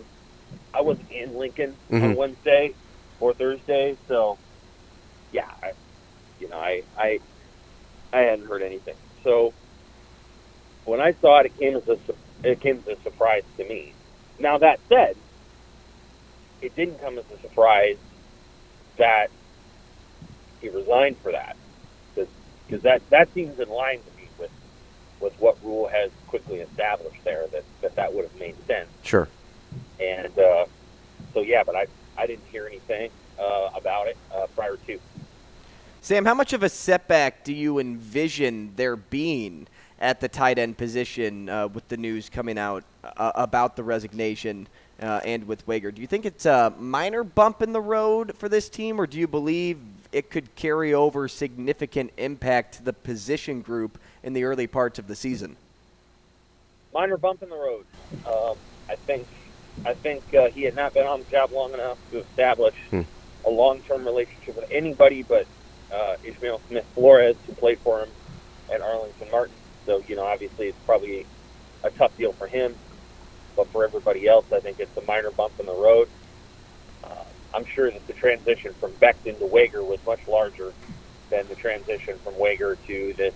I 0.74 0.82
wasn't 0.82 1.12
in 1.12 1.38
Lincoln 1.38 1.76
on 1.92 2.00
Mhm. 2.00 2.16
Wednesday 2.16 2.74
or 3.20 3.34
Thursday, 3.34 3.98
so 4.08 4.38
yeah, 5.32 5.50
I, 5.62 5.72
you 6.40 6.48
know, 6.50 6.58
I, 6.58 6.84
I, 6.98 7.20
I 8.14 8.20
hadn't 8.20 8.46
heard 8.46 8.62
anything. 8.62 8.96
So 9.24 9.54
when 10.86 11.02
I 11.02 11.14
saw 11.14 11.40
it, 11.40 11.48
it 11.48 11.58
came 11.58 11.76
as 11.76 11.88
a 11.88 11.98
it 12.44 12.60
came 12.60 12.84
as 12.88 12.98
a 12.98 13.02
surprise 13.02 13.44
to 13.58 13.68
me. 13.68 13.94
Now 14.40 14.58
that 14.60 14.80
said, 14.90 15.16
it 16.62 16.76
didn't 16.76 17.02
come 17.02 17.18
as 17.18 17.26
a 17.34 17.42
surprise 17.42 17.98
that 18.98 19.30
he 20.62 20.70
resigned 20.70 21.18
for 21.18 21.32
that 21.32 21.56
because 22.66 22.84
that 22.84 23.02
that 23.10 23.34
seems 23.34 23.60
in 23.60 23.70
line 23.70 24.00
to 24.00 24.22
me 24.22 24.28
with 24.40 24.52
with 25.20 25.34
what 25.40 25.58
Rhule 25.64 25.88
has 25.88 26.12
quickly 26.28 26.60
established 26.60 27.24
there 27.24 27.48
that 27.48 27.64
that, 27.82 27.96
that 27.96 28.14
would 28.14 28.26
have 28.26 28.40
made 28.40 28.56
sense. 28.68 28.90
Sure. 29.04 29.28
And 30.00 30.38
uh, 30.38 30.66
so 31.34 31.42
yeah, 31.42 31.64
but 31.64 31.76
I 31.76 31.88
I 32.18 32.28
didn't 32.28 32.46
hear 32.52 32.68
anything 32.68 33.12
uh, 33.40 33.70
about 33.76 34.08
it 34.08 34.18
uh, 34.34 34.48
prior 34.56 34.78
to. 34.88 35.00
Sam, 36.02 36.26
how 36.26 36.36
much 36.36 36.54
of 36.54 36.62
a 36.62 36.70
setback 36.70 37.44
do 37.44 37.54
you 37.54 37.80
envision 37.80 38.74
there 38.76 38.96
being 38.96 39.68
at 40.00 40.20
the 40.20 40.28
tight 40.28 40.58
end 40.60 40.78
position 40.78 41.50
uh, 41.50 41.68
with 41.68 41.88
the 41.88 41.98
news 41.98 42.30
coming 42.30 42.58
out 42.58 42.84
uh, 43.04 43.32
about 43.36 43.76
the 43.76 43.84
resignation 43.84 44.68
uh, 45.02 45.22
and 45.26 45.48
with 45.48 45.66
Wager? 45.68 45.92
Do 45.92 46.02
you 46.02 46.08
think 46.08 46.26
it's 46.26 46.46
a 46.46 46.74
minor 46.78 47.24
bump 47.24 47.62
in 47.62 47.74
the 47.74 47.82
road 47.82 48.34
for 48.38 48.50
this 48.50 48.70
team, 48.70 49.00
or 49.00 49.08
do 49.08 49.18
you 49.18 49.28
believe 49.28 49.80
it 50.12 50.30
could 50.30 50.54
carry 50.56 50.94
over 50.94 51.28
significant 51.28 52.12
impact 52.18 52.76
to 52.76 52.84
the 52.84 52.94
position 52.94 53.62
group 53.62 53.98
in 54.24 54.34
the 54.34 54.44
early 54.44 54.68
parts 54.68 55.00
of 55.00 55.08
the 55.08 55.16
season? 55.16 55.56
minor 56.94 57.18
bump 57.18 57.44
in 57.44 57.50
the 57.50 57.56
road. 57.58 57.86
Um, 58.26 58.56
I 58.88 58.96
think 58.96 59.28
I 59.86 59.94
think 59.94 60.24
uh, 60.34 60.48
he 60.48 60.64
had 60.64 60.76
not 60.78 60.94
been 60.94 61.06
on 61.06 61.20
the 61.20 61.26
job 61.30 61.52
long 61.52 61.74
enough 61.74 61.98
to 62.12 62.20
establish 62.20 62.74
Hmm. 62.90 63.02
a 63.46 63.50
long-term 63.50 64.06
relationship 64.06 64.56
with 64.56 64.72
anybody 64.72 65.22
but 65.22 65.46
uh, 65.94 66.16
Ishmael 66.24 66.62
Smith 66.70 66.86
Flores, 66.96 67.36
who 67.46 67.54
played 67.54 67.80
for 67.80 68.00
him 68.00 68.10
at 68.74 68.80
Arlington 68.82 69.30
Martin. 69.30 69.54
So 69.86 70.02
you 70.08 70.16
know, 70.16 70.26
obviously, 70.26 70.68
it's 70.68 70.80
probably 70.86 71.28
a 71.84 71.92
tough 71.92 72.12
deal 72.18 72.36
for 72.38 72.48
him, 72.48 72.78
but 73.56 73.72
for 73.72 73.86
everybody 73.86 74.28
else, 74.28 74.48
I 74.56 74.62
think 74.62 74.78
it's 74.80 74.96
a 74.98 75.06
minor 75.06 75.32
bump 75.32 75.56
in 75.60 75.66
the 75.68 75.76
road. 75.76 76.10
Uh, 77.04 77.32
I'm 77.54 77.66
sure 77.76 77.92
that 77.92 78.08
the 78.08 78.14
transition 78.14 78.76
from 78.80 78.94
Beckton 78.96 79.40
to 79.40 79.48
Wager 79.48 79.86
was 79.86 80.00
much 80.06 80.22
larger 80.28 80.76
than 81.32 81.48
the 81.50 81.56
transition 81.56 82.20
from 82.24 82.36
Wager 82.38 82.78
to 82.88 83.14
this 83.18 83.36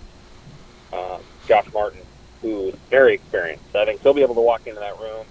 um, 0.94 1.26
Josh 1.48 1.68
Martin, 1.74 2.04
who 2.42 2.70
is 2.70 2.76
very 2.90 3.16
experienced. 3.16 3.66
I 3.76 3.86
think 3.86 4.02
he'll 4.04 4.16
be 4.16 4.24
able 4.24 4.36
to 4.36 4.42
walk 4.42 4.64
into 4.68 4.82
that 4.82 5.00
room 5.02 5.28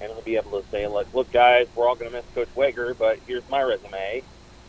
and 0.00 0.10
he'll 0.10 0.22
be 0.24 0.36
able 0.36 0.52
to 0.52 0.66
say, 0.70 0.86
"Look, 0.88 1.08
look, 1.14 1.32
guys, 1.32 1.66
we're 1.74 1.88
all 1.88 1.96
going 1.96 2.10
to 2.10 2.16
miss 2.18 2.26
Coach 2.34 2.50
Wager, 2.56 2.94
but 2.94 3.18
here's 3.26 3.44
my 3.48 3.62
resume," 3.62 4.24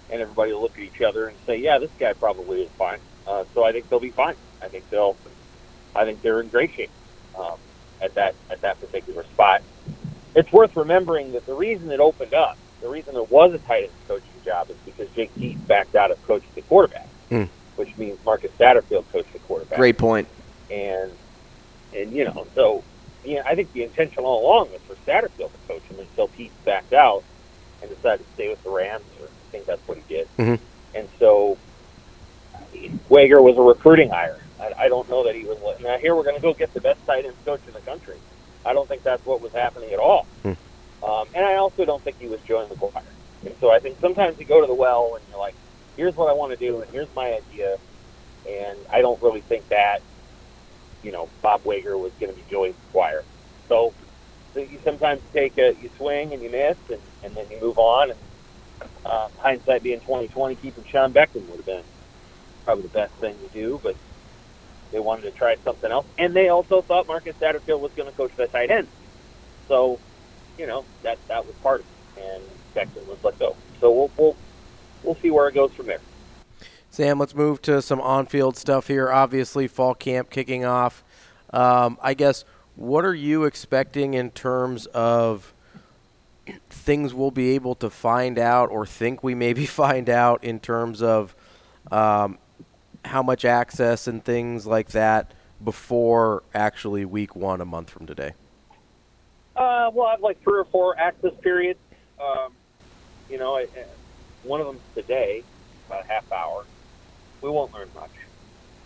and 0.10 0.22
everybody 0.22 0.54
will 0.54 0.62
look 0.64 0.78
at 0.78 0.84
each 0.84 1.02
other 1.08 1.28
and 1.30 1.40
say, 1.48 1.58
"Yeah, 1.58 1.80
this 1.80 1.92
guy 2.00 2.14
probably 2.14 2.62
is 2.62 2.72
fine." 2.78 3.02
Uh, 3.28 3.46
so 3.54 3.64
I 3.64 3.72
think 3.72 3.90
they'll 3.90 4.00
be 4.00 4.12
fine. 4.14 4.38
I 4.62 4.70
think 4.70 4.90
they'll. 4.92 5.20
I 5.96 6.06
think 6.06 6.22
they're 6.22 6.42
in 6.42 6.48
great 6.50 6.74
shape 6.76 6.92
um, 7.38 7.58
at 8.02 8.16
that 8.16 8.36
at 8.50 8.62
that 8.62 8.80
particular 8.80 9.24
spot. 9.34 9.62
It's 10.36 10.52
worth 10.52 10.76
remembering 10.76 11.32
that 11.34 11.46
the 11.46 11.54
reason 11.54 11.92
it 11.92 12.00
opened 12.00 12.34
up, 12.34 12.58
the 12.82 12.90
reason 12.90 13.14
there 13.14 13.24
was 13.24 13.54
a 13.54 13.60
tight 13.60 13.84
end 13.84 13.92
coaching 14.08 14.42
job, 14.44 14.70
is 14.70 14.78
because 14.86 15.08
Jake 15.16 15.34
Peetz 15.36 15.66
backed 15.68 15.96
out 15.96 16.12
of 16.12 16.22
coaching 16.26 16.50
the 16.56 16.62
quarterback, 16.64 17.08
Hmm. 17.30 17.44
which 17.76 17.96
means 17.98 18.18
Marcus 18.26 18.52
Satterfield 18.60 19.06
coached 19.12 19.32
the 19.34 19.40
quarterback 19.40 19.78
Great 19.78 19.98
point. 19.98 20.28
and 20.72 21.12
and 21.94 22.12
you 22.12 22.26
know 22.26 22.48
so 22.56 22.84
the, 23.24 23.40
I 23.40 23.56
think 23.56 23.72
the 23.74 23.84
intention 23.84 24.24
all 24.24 24.46
along 24.46 24.72
was 24.72 24.82
for 24.88 24.96
Satterfield 25.10 25.52
to 25.52 25.58
coach 25.68 25.84
him 25.84 26.00
until 26.00 26.28
Peetz 26.28 26.52
backed 26.66 26.94
out 26.94 27.24
and 27.82 27.90
decided 27.96 28.26
to 28.26 28.34
stay 28.34 28.50
with 28.50 28.62
the 28.64 28.70
Rams. 28.70 29.06
Or 29.22 29.28
I 29.28 29.52
think 29.52 29.66
that's 29.68 29.88
what 29.88 29.98
he 29.98 30.04
did. 30.14 30.28
Mhm. 30.40 30.60
And 30.96 31.08
so 31.20 31.58
Wager 33.10 33.42
was 33.42 33.56
a 33.58 33.62
recruiting 33.62 34.10
hire. 34.10 34.40
I, 34.64 34.84
I 34.84 34.88
don't 34.88 35.10
know 35.10 35.24
that 35.26 35.36
he 35.36 35.44
was. 35.44 35.58
Now 35.82 35.98
here 35.98 36.16
we're 36.16 36.24
going 36.24 36.36
to 36.36 36.42
go 36.42 36.54
get 36.54 36.74
the 36.74 36.82
best 36.82 37.06
tight 37.06 37.26
end 37.26 37.36
coach 37.46 37.62
in 37.68 37.74
the 37.74 37.82
country. 37.82 38.18
I 38.66 38.74
don't 38.74 38.88
think 38.88 39.04
that's 39.04 39.26
what 39.26 39.42
was 39.42 39.52
happening 39.52 39.92
at 39.92 40.00
all. 40.00 40.26
Hmm. 40.42 40.54
Um, 41.04 41.28
and 41.36 41.46
I 41.46 41.56
also 41.56 41.84
don't 41.84 42.02
think 42.02 42.20
he 42.20 42.28
was 42.28 42.40
Joey 42.42 42.66
McGuire. 42.68 43.04
And 43.46 43.54
so 43.60 43.72
I 43.72 43.80
think 43.80 44.00
sometimes 44.00 44.40
you 44.40 44.46
go 44.46 44.62
to 44.62 44.68
the 44.68 44.74
well 44.74 45.16
and 45.16 45.24
you're 45.30 45.40
like, 45.40 45.56
here's 45.98 46.16
what 46.16 46.30
I 46.30 46.34
want 46.34 46.52
to 46.54 46.58
do 46.58 46.82
and 46.82 46.90
here's 46.92 47.14
my 47.14 47.34
idea. 47.34 47.78
And 48.50 48.78
I 48.90 49.02
don't 49.02 49.22
really 49.22 49.42
think 49.42 49.68
that, 49.70 50.02
you 51.04 51.12
know, 51.12 51.30
Bob 51.42 51.66
Wager 51.66 51.98
was 51.98 52.14
going 52.20 52.32
to 52.32 52.38
be 52.38 52.44
Joey 52.50 52.74
McGuire. 52.94 53.24
So, 53.68 53.94
so 54.54 54.62
you 54.62 54.80
sometimes 54.84 55.22
take 55.34 55.58
a, 55.58 55.76
you 55.82 55.90
swing 55.98 56.34
and 56.34 56.42
you 56.42 56.50
miss 56.50 56.78
and, 56.90 57.02
and 57.24 57.36
then 57.36 57.46
you 57.52 57.60
move 57.60 57.78
on. 57.78 58.12
And 58.12 58.20
uh, 59.06 59.28
hindsight 59.40 59.84
being 59.84 60.00
2020, 60.00 60.56
keeping 60.56 60.86
Sean 60.86 61.12
Beckton 61.12 61.48
would 61.50 61.58
have 61.58 61.66
been 61.66 61.84
probably 62.64 62.84
the 62.84 62.90
best 62.90 63.14
thing 63.16 63.36
to 63.40 63.54
do, 63.54 63.80
but 63.84 63.96
they 64.94 65.00
wanted 65.00 65.24
to 65.24 65.32
try 65.32 65.56
something 65.66 65.92
else. 65.92 66.06
And 66.18 66.34
they 66.34 66.48
also 66.48 66.82
thought 66.82 67.08
Marcus 67.08 67.36
Satterfield 67.38 67.82
was 67.82 67.92
going 67.94 68.10
to 68.10 68.16
coach 68.16 68.32
the 68.38 68.48
tight 68.48 68.72
end. 68.72 68.88
So, 69.68 70.00
you 70.58 70.68
know, 70.68 70.86
that 71.02 71.18
that 71.28 71.46
was 71.46 71.56
part 71.56 71.82
of 71.82 71.88
it. 72.18 72.24
And 72.24 72.44
Beckton 72.76 73.06
was 73.08 73.18
let 73.24 73.38
go. 73.40 73.58
So 73.82 73.92
we'll 73.92 74.12
we'll 74.18 74.36
we'll 75.04 75.16
see 75.16 75.32
where 75.32 75.48
it 75.48 75.56
goes 75.56 75.74
from 75.74 75.88
there. 75.88 76.00
Sam, 76.92 77.18
let's 77.18 77.34
move 77.34 77.60
to 77.64 77.82
some 77.82 78.00
on-field 78.00 78.56
stuff 78.56 78.86
here. 78.86 79.12
Obviously, 79.12 79.68
fall 79.68 79.96
camp 79.96 80.30
kicking 80.30 80.64
off. 80.64 81.04
Um, 81.52 81.98
I 82.04 82.14
guess 82.14 82.46
what 82.76 83.04
are 83.04 83.16
you 83.16 83.46
expecting 83.46 84.14
in 84.14 84.30
terms 84.30 84.86
of 84.88 85.54
things 86.70 87.14
we'll 87.14 87.32
be 87.32 87.56
able 87.56 87.74
to 87.76 87.90
find 87.90 88.38
out 88.38 88.70
or 88.70 88.86
think 88.86 89.24
we 89.24 89.34
maybe 89.34 89.66
find 89.82 90.08
out 90.08 90.44
in 90.44 90.60
terms 90.60 91.02
of 91.02 91.36
um, 91.92 92.38
how 93.06 93.22
much 93.24 93.46
access 93.46 94.08
and 94.08 94.24
things 94.24 94.66
like 94.66 94.90
that 94.90 95.34
before 95.64 96.44
actually 96.54 97.06
week 97.06 97.36
one 97.36 97.62
a 97.62 97.66
month 97.66 97.90
from 97.90 98.06
today? 98.06 98.34
Uh, 99.56 99.90
we'll 99.94 100.08
have 100.10 100.22
like 100.22 100.42
three 100.44 100.60
or 100.60 100.66
four 100.66 100.98
access 101.00 101.34
periods. 101.42 101.80
Um, 102.22 102.54
you 103.30 103.38
know, 103.38 103.56
I, 103.56 103.62
I- 103.62 103.86
one 104.44 104.60
of 104.60 104.68
them 104.68 104.80
today, 104.94 105.42
about 105.88 106.04
a 106.04 106.08
half 106.08 106.30
hour. 106.30 106.66
We 107.42 107.50
won't 107.50 107.74
learn 107.74 107.88
much 107.96 108.10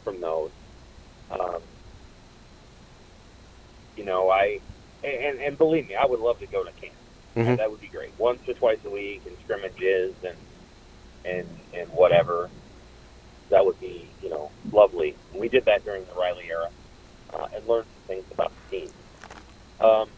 from 0.03 0.21
those. 0.21 0.51
Um, 1.31 1.61
you 3.95 4.05
know, 4.05 4.29
I 4.29 4.59
and, 5.03 5.39
and 5.39 5.57
believe 5.57 5.89
me, 5.89 5.95
I 5.95 6.05
would 6.05 6.19
love 6.19 6.39
to 6.39 6.45
go 6.45 6.63
to 6.63 6.71
camp. 6.73 6.93
Mhm. 7.35 7.57
That 7.57 7.71
would 7.71 7.81
be 7.81 7.87
great. 7.87 8.11
Once 8.19 8.47
or 8.47 8.53
twice 8.53 8.77
a 8.85 8.89
week 8.91 9.21
and 9.25 9.35
scrimmages 9.43 10.13
and 10.23 10.37
and 11.25 11.47
and 11.73 11.89
whatever. 11.89 12.49
That 13.49 13.65
would 13.65 13.79
be 13.79 14.07
you 14.21 14.29
know 14.29 14.51
lovely. 14.71 15.15
We 15.33 15.49
did 15.49 15.65
that 15.65 15.85
during 15.85 16.05
the 16.05 16.13
Riley 16.13 16.45
era 16.49 16.69
uh, 17.33 17.47
and 17.53 17.65
learned 17.67 17.85
some 17.85 18.07
things 18.07 18.25
about 18.31 18.51
the 18.69 18.79
team. 18.79 18.89
Um, 19.79 20.09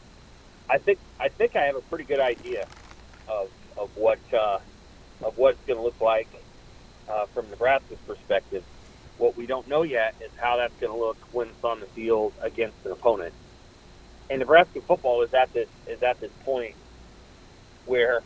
I 0.69 0.77
think 0.77 1.00
I 1.19 1.29
think 1.29 1.55
I 1.55 1.65
have 1.65 1.75
a 1.75 1.81
pretty 1.81 2.05
good 2.05 2.19
idea 2.19 2.67
of 3.27 3.50
of 3.77 3.95
what 3.95 4.19
uh, 4.33 4.59
of 5.24 5.38
what 5.38 5.55
it's 5.55 5.65
going 5.65 5.77
to 5.77 5.83
look 5.83 6.00
like 6.00 6.27
uh, 7.09 7.25
from 7.27 7.50
Nebraska's 7.50 8.00
perspective. 8.07 8.63
What 9.17 9.36
we 9.36 9.45
don't 9.45 9.67
know 9.67 9.83
yet 9.83 10.15
is 10.21 10.31
how 10.38 10.57
that's 10.57 10.74
going 10.79 10.93
to 10.93 11.00
look 11.00 11.17
when 11.33 11.48
it's 11.50 11.63
on 11.63 11.79
the 11.81 11.86
field 11.88 12.33
against 12.41 12.77
an 12.86 12.91
opponent. 12.91 13.33
And 14.29 14.39
Nebraska 14.39 14.79
football 14.81 15.24
is 15.24 15.33
at 15.33 15.51
this 15.53 15.67
is 15.88 16.01
at 16.03 16.19
this 16.19 16.31
point 16.45 16.75
where 17.86 18.21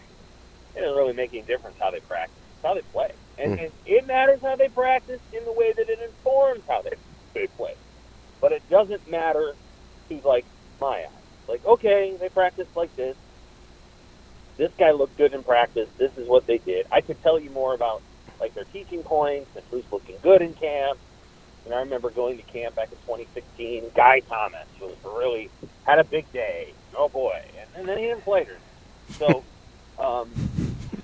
it 0.76 0.82
doesn't 0.82 0.96
really 0.96 1.14
make 1.14 1.34
any 1.34 1.44
difference 1.44 1.78
how 1.80 1.92
they 1.92 2.00
practice, 2.02 2.36
how 2.62 2.74
they 2.74 2.82
play, 2.82 3.12
and, 3.38 3.54
Hmm. 3.54 3.60
and 3.66 3.72
it 3.86 4.06
matters 4.08 4.42
how 4.42 4.56
they 4.56 4.70
practice 4.70 5.20
in 5.32 5.44
the 5.46 5.52
way 5.52 5.72
that 5.74 5.90
it 5.90 6.00
informs 6.02 6.62
how 6.68 6.82
they 6.82 6.92
they 7.34 7.48
play. 7.48 7.76
But 8.42 8.52
it 8.52 8.62
doesn't 8.70 9.10
matter 9.10 9.54
to 10.10 10.22
like 10.24 10.46
my 10.80 11.00
eyes. 11.00 11.08
Like, 11.48 11.66
okay, 11.66 12.16
they 12.20 12.30
practice 12.30 12.68
like 12.76 12.96
this. 12.96 13.16
This 14.58 14.72
guy 14.78 14.92
looked 14.92 15.18
good 15.18 15.34
in 15.34 15.44
practice. 15.44 15.90
This 15.98 16.16
is 16.18 16.28
what 16.28 16.46
they 16.46 16.60
did. 16.60 16.86
I 16.92 17.02
could 17.02 17.22
tell 17.24 17.40
you 17.40 17.50
more 17.50 17.74
about 17.74 18.02
like 18.40 18.54
their 18.54 18.66
teaching 18.66 19.02
points 19.04 19.50
and 19.56 19.64
who's 19.72 19.84
looking 19.92 20.16
good 20.22 20.42
in 20.42 20.54
camp. 20.54 21.00
And 21.66 21.74
I 21.74 21.80
remember 21.80 22.10
going 22.12 22.38
to 22.38 22.44
camp 22.44 22.76
back 22.76 22.92
in 22.92 22.98
2016. 23.08 23.92
Guy 23.96 24.20
Thomas 24.22 24.68
was 24.82 24.96
really 25.06 25.50
had 25.86 25.98
a 25.98 26.04
big 26.04 26.32
day. 26.34 26.74
Oh 26.96 27.10
boy, 27.10 27.42
and, 27.58 27.70
and 27.76 27.88
then 27.90 27.98
he 27.98 28.04
didn't 28.06 28.24
play 28.24 28.44
her. 28.44 28.58
So, 29.14 29.44
um, 29.98 30.30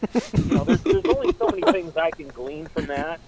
you 0.37 0.53
know, 0.53 0.63
there's, 0.65 0.81
there's 0.83 1.05
only 1.07 1.35
so 1.39 1.47
many 1.49 1.63
things 1.71 1.93
I 1.97 2.11
can 2.11 2.31
glean 2.31 2.69
from 2.73 2.87
that. 2.87 3.21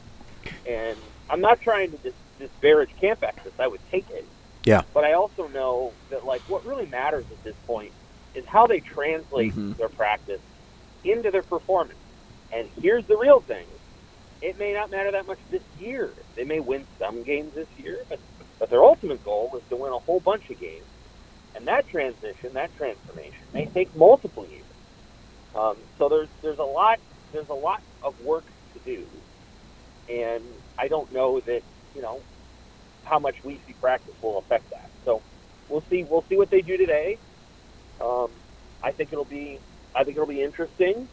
And 0.66 1.00
I'm 1.30 1.42
not 1.42 1.60
trying 1.62 1.92
to 1.92 1.98
dis- 1.98 2.13
disparage 2.40 2.92
camp 3.00 3.24
access. 3.24 3.54
I 3.60 3.68
would 3.68 3.82
take 3.92 4.08
it. 4.10 4.30
Yeah. 4.66 4.84
But 4.94 5.04
I 5.04 5.13
also 5.13 5.48
know 5.48 5.96
that 6.10 6.25
like 6.25 6.44
what 6.48 6.66
really 6.66 6.86
matters 6.88 7.25
at 7.32 7.44
this 7.44 7.56
point 7.66 7.94
is 8.36 8.46
how 8.48 8.68
they 8.68 8.82
translate 8.82 9.56
Mhm. 9.56 9.78
their 9.78 9.90
practice 9.90 10.42
into 11.04 11.32
their 11.32 11.44
performance. 11.44 12.00
And 12.51 12.70
here's 12.75 13.06
the 13.08 13.18
real 13.18 13.42
thing. 13.42 13.68
It 14.42 14.58
may 14.58 14.74
not 14.74 14.92
matter 14.92 15.12
that 15.12 15.25
much 15.28 15.40
this 15.50 15.63
year. 15.75 16.25
They 16.36 16.44
may 16.44 16.60
win 16.60 16.88
some 17.00 17.24
games 17.24 17.54
this 17.56 17.68
year, 17.75 18.06
but, 18.10 18.20
but 18.60 18.70
their 18.70 18.84
ultimate 18.84 19.24
goal 19.24 19.51
is 19.58 19.63
to 19.70 19.78
win 19.78 19.94
a 19.94 20.00
whole 20.00 20.20
bunch 20.20 20.46
of 20.51 20.60
games. 20.60 20.88
And 21.56 21.68
that 21.68 21.88
transition, 21.88 22.54
that 22.54 22.74
transformation, 22.75 23.48
may 23.54 23.68
take 23.68 23.96
multiple 23.96 24.48
years. 24.48 24.66
Um, 25.55 25.86
so 25.98 26.10
there's 26.10 26.29
there's 26.43 26.60
a 26.60 26.63
lot 26.63 27.00
there's 27.34 27.50
a 27.50 27.53
lot 27.55 27.81
of 28.03 28.15
work 28.20 28.48
to 28.74 28.79
do, 28.86 29.08
and 30.10 30.46
I 30.79 30.88
don't 30.89 31.12
know 31.13 31.41
that 31.46 31.62
you 31.93 32.01
know 32.01 32.25
how 33.03 33.20
much 33.20 33.36
we 33.43 33.62
see 33.67 33.74
practice 33.74 34.15
will 34.22 34.39
affect 34.39 34.70
that. 34.72 34.91
So 35.05 35.24
we'll 35.70 35.86
see 35.89 36.05
we'll 36.10 36.25
see 36.29 36.38
what 36.38 36.51
they 36.51 36.62
do 36.62 36.77
today. 36.77 37.20
Um, 38.01 38.34
I 38.84 38.91
think 38.91 39.12
it'll 39.13 39.25
be 39.25 39.62
I 39.96 40.03
think 40.03 40.17
it'll 40.17 40.27
be 40.27 40.43
interesting, 40.43 41.10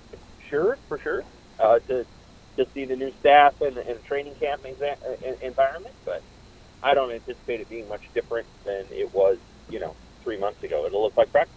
sure 0.50 0.78
for 0.88 0.99
sure, 1.02 1.25
uh, 1.62 1.80
to 1.88 2.04
to 2.59 2.64
see 2.75 2.87
the 2.87 2.97
new 2.97 3.11
staff 3.21 3.54
and, 3.62 3.78
and 3.78 4.04
training 4.04 4.37
camp 4.40 4.62
exa- 4.64 4.97
environment, 5.42 5.97
but 6.04 6.25
I 6.83 6.95
don't 6.95 7.12
anticipate 7.12 7.61
it 7.61 7.68
being 7.71 7.88
much 7.88 8.02
different 8.14 8.49
than 8.64 8.87
it 8.90 9.12
was 9.12 9.38
you 9.68 9.80
know 9.80 9.97
three 10.25 10.40
months 10.40 10.62
ago. 10.64 10.85
It'll 10.87 11.04
look 11.04 11.16
like 11.18 11.33
practice. 11.33 11.54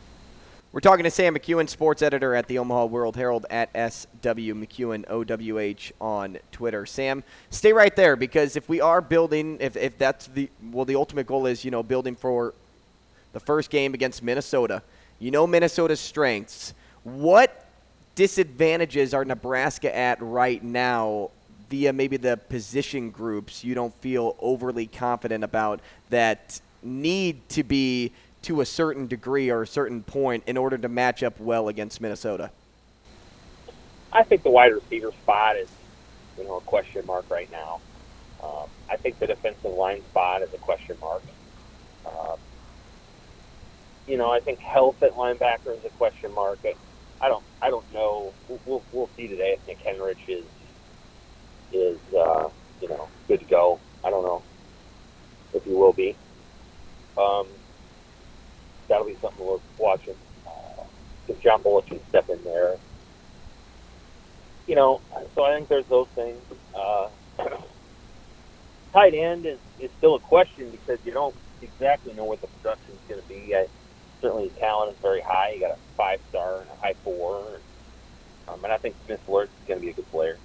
We're 0.73 0.79
talking 0.79 1.03
to 1.03 1.11
Sam 1.11 1.35
McKewon, 1.35 1.67
sports 1.67 2.01
editor 2.01 2.33
at 2.33 2.47
the 2.47 2.57
Omaha 2.57 2.85
World 2.85 3.17
Herald 3.17 3.45
at 3.49 3.71
SW 3.73 4.55
McKewon 4.55 5.03
OWH 5.09 5.91
on 5.99 6.37
Twitter. 6.53 6.85
Sam, 6.85 7.25
stay 7.49 7.73
right 7.73 7.93
there 7.93 8.15
because 8.15 8.55
if 8.55 8.69
we 8.69 8.79
are 8.79 9.01
building, 9.01 9.57
if, 9.59 9.75
if 9.75 9.97
that's 9.97 10.27
the 10.27 10.49
well, 10.71 10.85
the 10.85 10.95
ultimate 10.95 11.27
goal 11.27 11.45
is 11.45 11.65
you 11.65 11.71
know 11.71 11.83
building 11.83 12.15
for 12.15 12.53
the 13.33 13.39
first 13.41 13.69
game 13.69 13.93
against 13.93 14.23
Minnesota. 14.23 14.81
You 15.19 15.29
know 15.29 15.45
Minnesota's 15.45 15.99
strengths. 15.99 16.73
What 17.03 17.67
disadvantages 18.15 19.13
are 19.13 19.25
Nebraska 19.25 19.93
at 19.93 20.21
right 20.21 20.63
now 20.63 21.31
via 21.69 21.91
maybe 21.91 22.15
the 22.15 22.37
position 22.37 23.09
groups 23.09 23.65
you 23.65 23.75
don't 23.75 23.93
feel 23.95 24.37
overly 24.39 24.87
confident 24.87 25.43
about 25.43 25.81
that 26.11 26.61
need 26.81 27.49
to 27.49 27.63
be 27.63 28.13
to 28.43 28.61
a 28.61 28.65
certain 28.65 29.07
degree 29.07 29.49
or 29.49 29.61
a 29.61 29.67
certain 29.67 30.03
point 30.03 30.43
in 30.47 30.57
order 30.57 30.77
to 30.77 30.89
match 30.89 31.23
up 31.23 31.39
well 31.39 31.67
against 31.67 32.01
Minnesota? 32.01 32.51
I 34.11 34.23
think 34.23 34.43
the 34.43 34.49
wide 34.49 34.73
receiver 34.73 35.11
spot 35.11 35.55
is, 35.55 35.69
you 36.37 36.43
know, 36.43 36.57
a 36.57 36.61
question 36.61 37.05
mark 37.05 37.29
right 37.29 37.49
now. 37.51 37.79
Um, 38.43 38.67
I 38.89 38.97
think 38.97 39.19
the 39.19 39.27
defensive 39.27 39.71
line 39.71 40.01
spot 40.09 40.41
is 40.41 40.53
a 40.53 40.57
question 40.57 40.97
mark. 40.99 41.21
Um, 42.05 42.37
you 44.07 44.17
know, 44.17 44.31
I 44.31 44.39
think 44.39 44.59
health 44.59 45.01
at 45.03 45.13
linebacker 45.13 45.77
is 45.77 45.85
a 45.85 45.89
question 45.89 46.33
mark. 46.33 46.59
I, 46.65 46.73
I 47.21 47.29
don't, 47.29 47.43
I 47.61 47.69
don't 47.69 47.93
know. 47.93 48.33
We'll, 48.49 48.59
we'll, 48.65 48.83
we'll 48.91 49.09
see 49.15 49.27
today 49.27 49.53
if 49.53 49.67
Nick 49.67 49.83
Henrich 49.83 50.27
is, 50.27 50.43
is, 51.71 51.99
uh, 52.13 52.49
you 52.81 52.89
know, 52.89 53.07
good 53.27 53.39
to 53.39 53.45
go. 53.45 53.79
I 54.03 54.09
don't 54.09 54.23
know 54.23 54.41
if 55.53 55.63
he 55.63 55.71
will 55.71 55.93
be. 55.93 56.15
Um, 57.17 57.45
that'll 58.91 59.07
be 59.07 59.17
something 59.21 59.43
we're 59.45 59.59
watching. 59.79 60.15
Uh, 60.45 60.83
if 61.29 61.41
John 61.41 61.63
Bullock 61.63 61.87
can 61.87 62.01
step 62.09 62.29
in 62.29 62.43
there 62.43 62.77
you 64.67 64.75
know, 64.75 65.01
so 65.35 65.43
I 65.43 65.55
think 65.55 65.69
there's 65.69 65.87
those 65.89 66.07
things. 66.15 66.43
Uh, 66.73 67.09
tight 68.93 69.13
end 69.13 69.45
is, 69.45 69.59
is 69.79 69.91
still 69.97 70.15
a 70.15 70.19
question 70.19 70.71
because 70.71 70.99
you 71.03 71.13
don't 71.13 71.35
exactly 71.61 72.13
know 72.13 72.25
what 72.25 72.41
the 72.41 72.47
production 72.47 72.95
is 72.95 73.01
going 73.09 73.21
to 73.21 73.27
be. 73.27 73.53
I, 73.55 73.67
certainly, 74.21 74.45
his 74.45 74.53
talent 74.59 74.93
is 74.93 74.97
very 75.01 75.21
high. 75.27 75.53
You 75.55 75.61
got 75.61 75.71
a 75.71 75.79
five 75.97 76.19
star 76.29 76.61
and 76.61 76.69
a 76.69 76.75
high 76.81 76.95
four, 77.03 77.55
and, 77.55 77.63
um, 78.47 78.63
and 78.63 78.73
I 78.73 78.77
think 78.77 78.95
Smith 79.05 79.21
Lurch 79.27 79.49
is 79.59 79.67
going 79.67 79.79
to 79.79 79.85
be 79.85 79.91
a 79.91 79.93
good 79.93 80.09
player. 80.09 80.39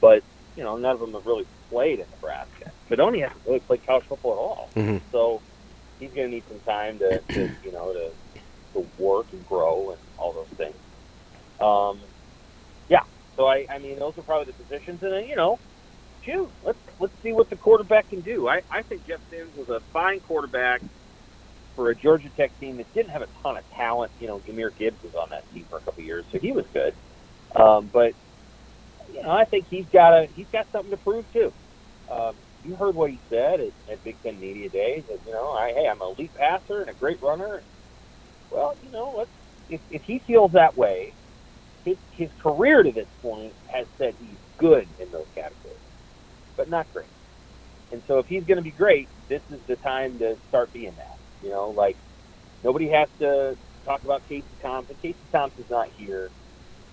But 0.00 0.22
you 0.56 0.62
know, 0.62 0.76
none 0.76 0.92
of 0.94 1.00
them 1.00 1.14
have 1.14 1.26
really 1.26 1.48
played 1.70 1.98
in 2.00 2.06
Nebraska. 2.10 2.70
Fidone 2.90 3.22
hasn't 3.22 3.42
really 3.46 3.60
played 3.60 3.84
college 3.84 4.04
football 4.08 4.32
at 4.32 4.38
all. 4.38 4.70
Mhm. 4.76 5.02
So 5.10 5.42
he's 5.98 6.10
going 6.10 6.28
to 6.28 6.34
need 6.34 6.44
some 6.48 6.60
time 6.60 6.98
to, 6.98 7.18
to 7.18 7.50
you 7.64 7.72
know 7.72 7.92
to 7.92 8.10
to 8.74 8.86
work 8.98 9.26
and 9.32 9.46
grow 9.48 9.90
and 9.90 9.98
all 10.18 10.32
those 10.32 10.48
things. 10.56 10.76
Um, 11.60 12.00
yeah. 12.88 13.04
So 13.36 13.46
I, 13.46 13.66
I 13.70 13.78
mean, 13.78 13.98
those 13.98 14.16
are 14.18 14.22
probably 14.22 14.52
the 14.52 14.64
positions, 14.64 15.02
and 15.02 15.12
then 15.12 15.26
you 15.26 15.36
know, 15.36 15.58
shoot, 16.22 16.48
let's 16.64 16.78
let's 17.00 17.14
see 17.22 17.32
what 17.32 17.50
the 17.50 17.56
quarterback 17.56 18.08
can 18.10 18.20
do. 18.20 18.48
I, 18.48 18.62
I 18.70 18.82
think 18.82 19.06
Jeff 19.06 19.20
Sims 19.30 19.56
was 19.56 19.68
a 19.68 19.80
fine 19.92 20.20
quarterback 20.20 20.82
for 21.74 21.90
a 21.90 21.94
Georgia 21.94 22.28
Tech 22.36 22.58
team 22.60 22.76
that 22.76 22.92
didn't 22.94 23.10
have 23.10 23.22
a 23.22 23.28
ton 23.42 23.56
of 23.56 23.68
talent. 23.72 24.12
You 24.20 24.28
know, 24.28 24.38
Jahmyr 24.40 24.76
Gibbs 24.76 25.02
was 25.02 25.14
on 25.14 25.30
that 25.30 25.50
team 25.52 25.64
for 25.68 25.78
a 25.78 25.80
couple 25.80 26.00
of 26.00 26.06
years, 26.06 26.24
so 26.30 26.38
he 26.38 26.52
was 26.52 26.66
good. 26.72 26.94
Um, 27.54 27.88
but 27.92 28.14
you 29.12 29.22
know, 29.22 29.30
I 29.30 29.44
think 29.44 29.68
he's 29.68 29.86
got 29.86 30.12
a 30.12 30.26
he's 30.26 30.48
got 30.52 30.70
something 30.72 30.90
to 30.90 30.96
prove 30.96 31.24
too. 31.32 31.52
Um, 32.10 32.34
you 32.64 32.76
heard 32.76 32.96
what 32.96 33.10
he 33.10 33.22
said 33.30 33.60
at, 33.60 33.74
at 33.92 34.04
Big 34.04 34.18
Ten 34.22 34.40
Media 34.40 34.70
Days. 34.70 35.04
That 35.08 35.20
you 35.26 35.32
know, 35.32 35.50
I, 35.50 35.72
hey, 35.76 35.88
I'm 35.90 36.02
a 36.02 36.12
elite 36.18 36.34
passer 36.34 36.80
and 36.82 36.90
a 36.90 36.94
great 36.94 37.18
runner. 37.22 37.64
Well, 38.50 38.74
you 38.80 38.90
know, 38.90 39.14
let's, 39.18 39.30
if, 39.68 39.80
if 39.90 40.02
he 40.06 40.22
feels 40.26 40.52
that 40.52 40.76
way, 40.76 41.16
his 41.84 41.96
his 42.10 42.30
career 42.42 42.82
to 42.82 42.92
this 42.92 43.08
point 43.22 43.54
has 43.66 43.86
said 43.98 44.14
he's 44.18 44.38
good 44.58 44.94
in 44.98 45.10
those 45.10 45.26
categories, 45.34 45.78
but 46.56 46.68
not 46.68 46.88
great. 46.92 47.10
And 47.92 48.02
so, 48.08 48.18
if 48.18 48.26
he's 48.28 48.44
going 48.44 48.56
to 48.58 48.62
be 48.62 48.72
great, 48.72 49.10
this 49.28 49.42
is 49.50 49.60
the 49.68 49.76
time 49.76 50.18
to 50.20 50.36
start 50.48 50.72
being 50.72 50.96
that. 50.96 51.18
You 51.40 51.50
know, 51.50 51.70
like 51.70 51.98
nobody 52.64 52.90
has 52.90 53.08
to 53.20 53.56
talk 53.84 54.04
about 54.04 54.24
Casey 54.28 54.56
Thompson. 54.62 54.96
Casey 55.02 55.28
Thompson's 55.32 55.68
not 55.70 55.88
here, 55.96 56.32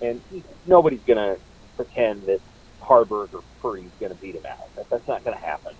and 0.00 0.22
he, 0.28 0.44
nobody's 0.66 1.02
going 1.06 1.18
to 1.18 1.36
pretend 1.76 2.24
that 2.26 2.40
Haarberg 2.82 3.32
or 3.34 3.42
Purdy's 3.60 3.90
going 4.00 4.14
to 4.14 4.20
beat 4.20 4.34
him 4.34 4.46
out. 4.46 4.74
That, 4.76 4.90
that's 4.90 5.06
not 5.08 5.24
going 5.24 5.36
to 5.36 5.42
happen. 5.42 5.74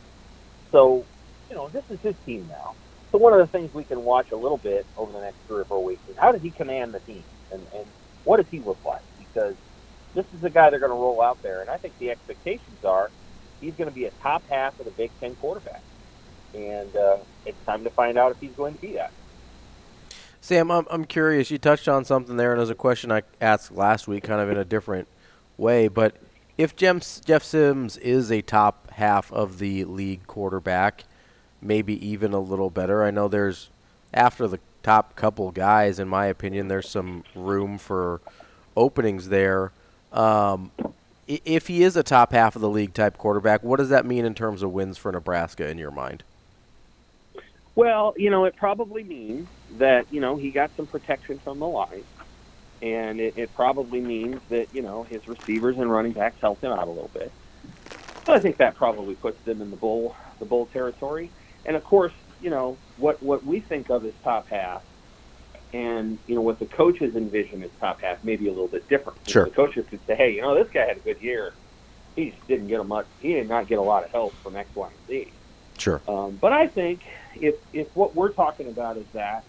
So, 0.70 1.04
you 1.50 1.56
know, 1.56 1.68
this 1.68 1.84
is 1.90 2.00
his 2.00 2.14
team 2.24 2.46
now. 2.48 2.74
So 3.10 3.18
one 3.18 3.34
of 3.34 3.40
the 3.40 3.46
things 3.46 3.74
we 3.74 3.84
can 3.84 4.04
watch 4.04 4.30
a 4.30 4.36
little 4.36 4.56
bit 4.56 4.86
over 4.96 5.12
the 5.12 5.20
next 5.20 5.36
three 5.46 5.60
or 5.60 5.64
four 5.64 5.84
weeks 5.84 6.00
is 6.08 6.16
how 6.16 6.32
does 6.32 6.40
he 6.40 6.50
command 6.50 6.94
the 6.94 7.00
team, 7.00 7.22
and, 7.52 7.60
and 7.74 7.84
what 8.24 8.38
does 8.38 8.46
he 8.50 8.60
look 8.60 8.82
like? 8.84 9.02
Because 9.18 9.54
this 10.14 10.24
is 10.34 10.40
the 10.40 10.50
guy 10.50 10.70
they're 10.70 10.78
going 10.78 10.90
to 10.90 10.96
roll 10.96 11.20
out 11.20 11.42
there, 11.42 11.60
and 11.60 11.68
I 11.68 11.76
think 11.76 11.98
the 11.98 12.10
expectations 12.10 12.84
are 12.84 13.10
he's 13.60 13.74
going 13.74 13.88
to 13.88 13.94
be 13.94 14.06
a 14.06 14.10
top 14.22 14.42
half 14.48 14.78
of 14.78 14.86
the 14.86 14.92
Big 14.92 15.10
Ten 15.20 15.34
quarterback, 15.36 15.82
and 16.54 16.94
uh, 16.96 17.18
it's 17.44 17.62
time 17.66 17.84
to 17.84 17.90
find 17.90 18.16
out 18.16 18.32
if 18.32 18.40
he's 18.40 18.52
going 18.52 18.74
to 18.74 18.80
be 18.80 18.92
that. 18.94 19.12
Sam, 20.40 20.70
I'm, 20.70 20.86
I'm 20.90 21.04
curious. 21.04 21.50
You 21.50 21.58
touched 21.58 21.88
on 21.88 22.04
something 22.04 22.36
there, 22.36 22.52
and 22.52 22.58
there's 22.58 22.70
a 22.70 22.74
question 22.74 23.12
I 23.12 23.22
asked 23.40 23.72
last 23.72 24.08
week, 24.08 24.24
kind 24.24 24.40
of 24.40 24.50
in 24.50 24.56
a 24.56 24.64
different 24.64 25.06
way. 25.56 25.86
But 25.88 26.16
if 26.58 26.76
Jeff, 26.76 27.42
Sims 27.42 27.96
is 27.98 28.30
a 28.30 28.42
top 28.42 28.90
half 28.92 29.32
of 29.32 29.58
the 29.58 29.84
league 29.84 30.26
quarterback, 30.26 31.04
maybe 31.60 32.06
even 32.06 32.32
a 32.32 32.40
little 32.40 32.70
better. 32.70 33.04
I 33.04 33.10
know 33.10 33.28
there's 33.28 33.68
after 34.12 34.46
the 34.46 34.58
top 34.82 35.16
couple 35.16 35.50
guys, 35.50 35.98
in 35.98 36.08
my 36.08 36.26
opinion, 36.26 36.68
there's 36.68 36.88
some 36.88 37.24
room 37.34 37.78
for 37.78 38.20
openings 38.76 39.28
there. 39.28 39.72
Um, 40.12 40.70
if 41.26 41.68
he 41.68 41.82
is 41.82 41.96
a 41.96 42.02
top 42.02 42.32
half 42.32 42.56
of 42.56 42.62
the 42.62 42.68
league 42.68 42.92
type 42.92 43.16
quarterback, 43.16 43.62
what 43.62 43.78
does 43.78 43.88
that 43.88 44.04
mean 44.04 44.24
in 44.24 44.34
terms 44.34 44.62
of 44.62 44.72
wins 44.72 44.98
for 44.98 45.12
Nebraska 45.12 45.68
in 45.68 45.78
your 45.78 45.90
mind? 45.90 46.22
Well, 47.74 48.12
you 48.18 48.28
know, 48.28 48.44
it 48.44 48.56
probably 48.56 49.02
means 49.02 49.48
that 49.78 50.06
you 50.12 50.20
know 50.20 50.36
he 50.36 50.50
got 50.50 50.70
some 50.76 50.86
protection 50.86 51.38
from 51.38 51.58
the 51.58 51.66
line, 51.66 52.04
and 52.82 53.20
it, 53.20 53.38
it 53.38 53.54
probably 53.54 54.00
means 54.00 54.40
that 54.50 54.66
you 54.74 54.82
know 54.82 55.04
his 55.04 55.26
receivers 55.28 55.78
and 55.78 55.90
running 55.90 56.12
backs 56.12 56.40
helped 56.40 56.62
him 56.62 56.72
out 56.72 56.88
a 56.88 56.90
little 56.90 57.10
bit. 57.14 57.32
So 58.26 58.32
I 58.32 58.40
think 58.40 58.56
that 58.58 58.74
probably 58.74 59.14
puts 59.14 59.40
them 59.44 59.62
in 59.62 59.70
the 59.70 59.76
bowl 59.76 60.16
the 60.38 60.44
bowl 60.44 60.66
territory. 60.66 61.30
And 61.64 61.76
of 61.76 61.84
course, 61.84 62.12
you 62.42 62.50
know 62.50 62.76
what 62.96 63.22
what 63.22 63.44
we 63.46 63.60
think 63.60 63.88
of 63.88 64.04
as 64.04 64.12
top 64.24 64.48
half, 64.48 64.82
and 65.72 66.18
you 66.26 66.34
know 66.34 66.40
what 66.40 66.58
the 66.58 66.66
coaches 66.66 67.14
envision 67.14 67.62
as 67.62 67.70
top 67.80 68.02
half 68.02 68.22
may 68.24 68.36
be 68.36 68.48
a 68.48 68.50
little 68.50 68.68
bit 68.68 68.88
different. 68.88 69.18
Sure. 69.28 69.44
the 69.44 69.50
coaches 69.50 69.86
could 69.88 70.04
say, 70.06 70.16
hey, 70.16 70.34
you 70.34 70.42
know, 70.42 70.54
this 70.54 70.68
guy 70.72 70.84
had 70.86 70.96
a 70.96 71.00
good 71.00 71.20
year. 71.22 71.54
He 72.16 72.30
just 72.30 72.46
didn't 72.46 72.66
get 72.66 72.80
a 72.80 72.84
much. 72.84 73.06
He 73.20 73.32
did 73.32 73.48
not 73.48 73.68
get 73.68 73.78
a 73.78 73.82
lot 73.82 74.04
of 74.04 74.10
help 74.10 74.34
from 74.42 74.56
X, 74.56 74.68
Y, 74.74 74.86
and 74.86 75.06
Z. 75.08 75.32
Sure. 75.78 76.02
Um, 76.06 76.36
but 76.40 76.52
I 76.52 76.66
think 76.66 77.00
if 77.36 77.54
if 77.72 77.94
what 77.96 78.14
we're 78.14 78.32
talking 78.32 78.68
about 78.68 78.96
is 78.96 79.06
that, 79.14 79.44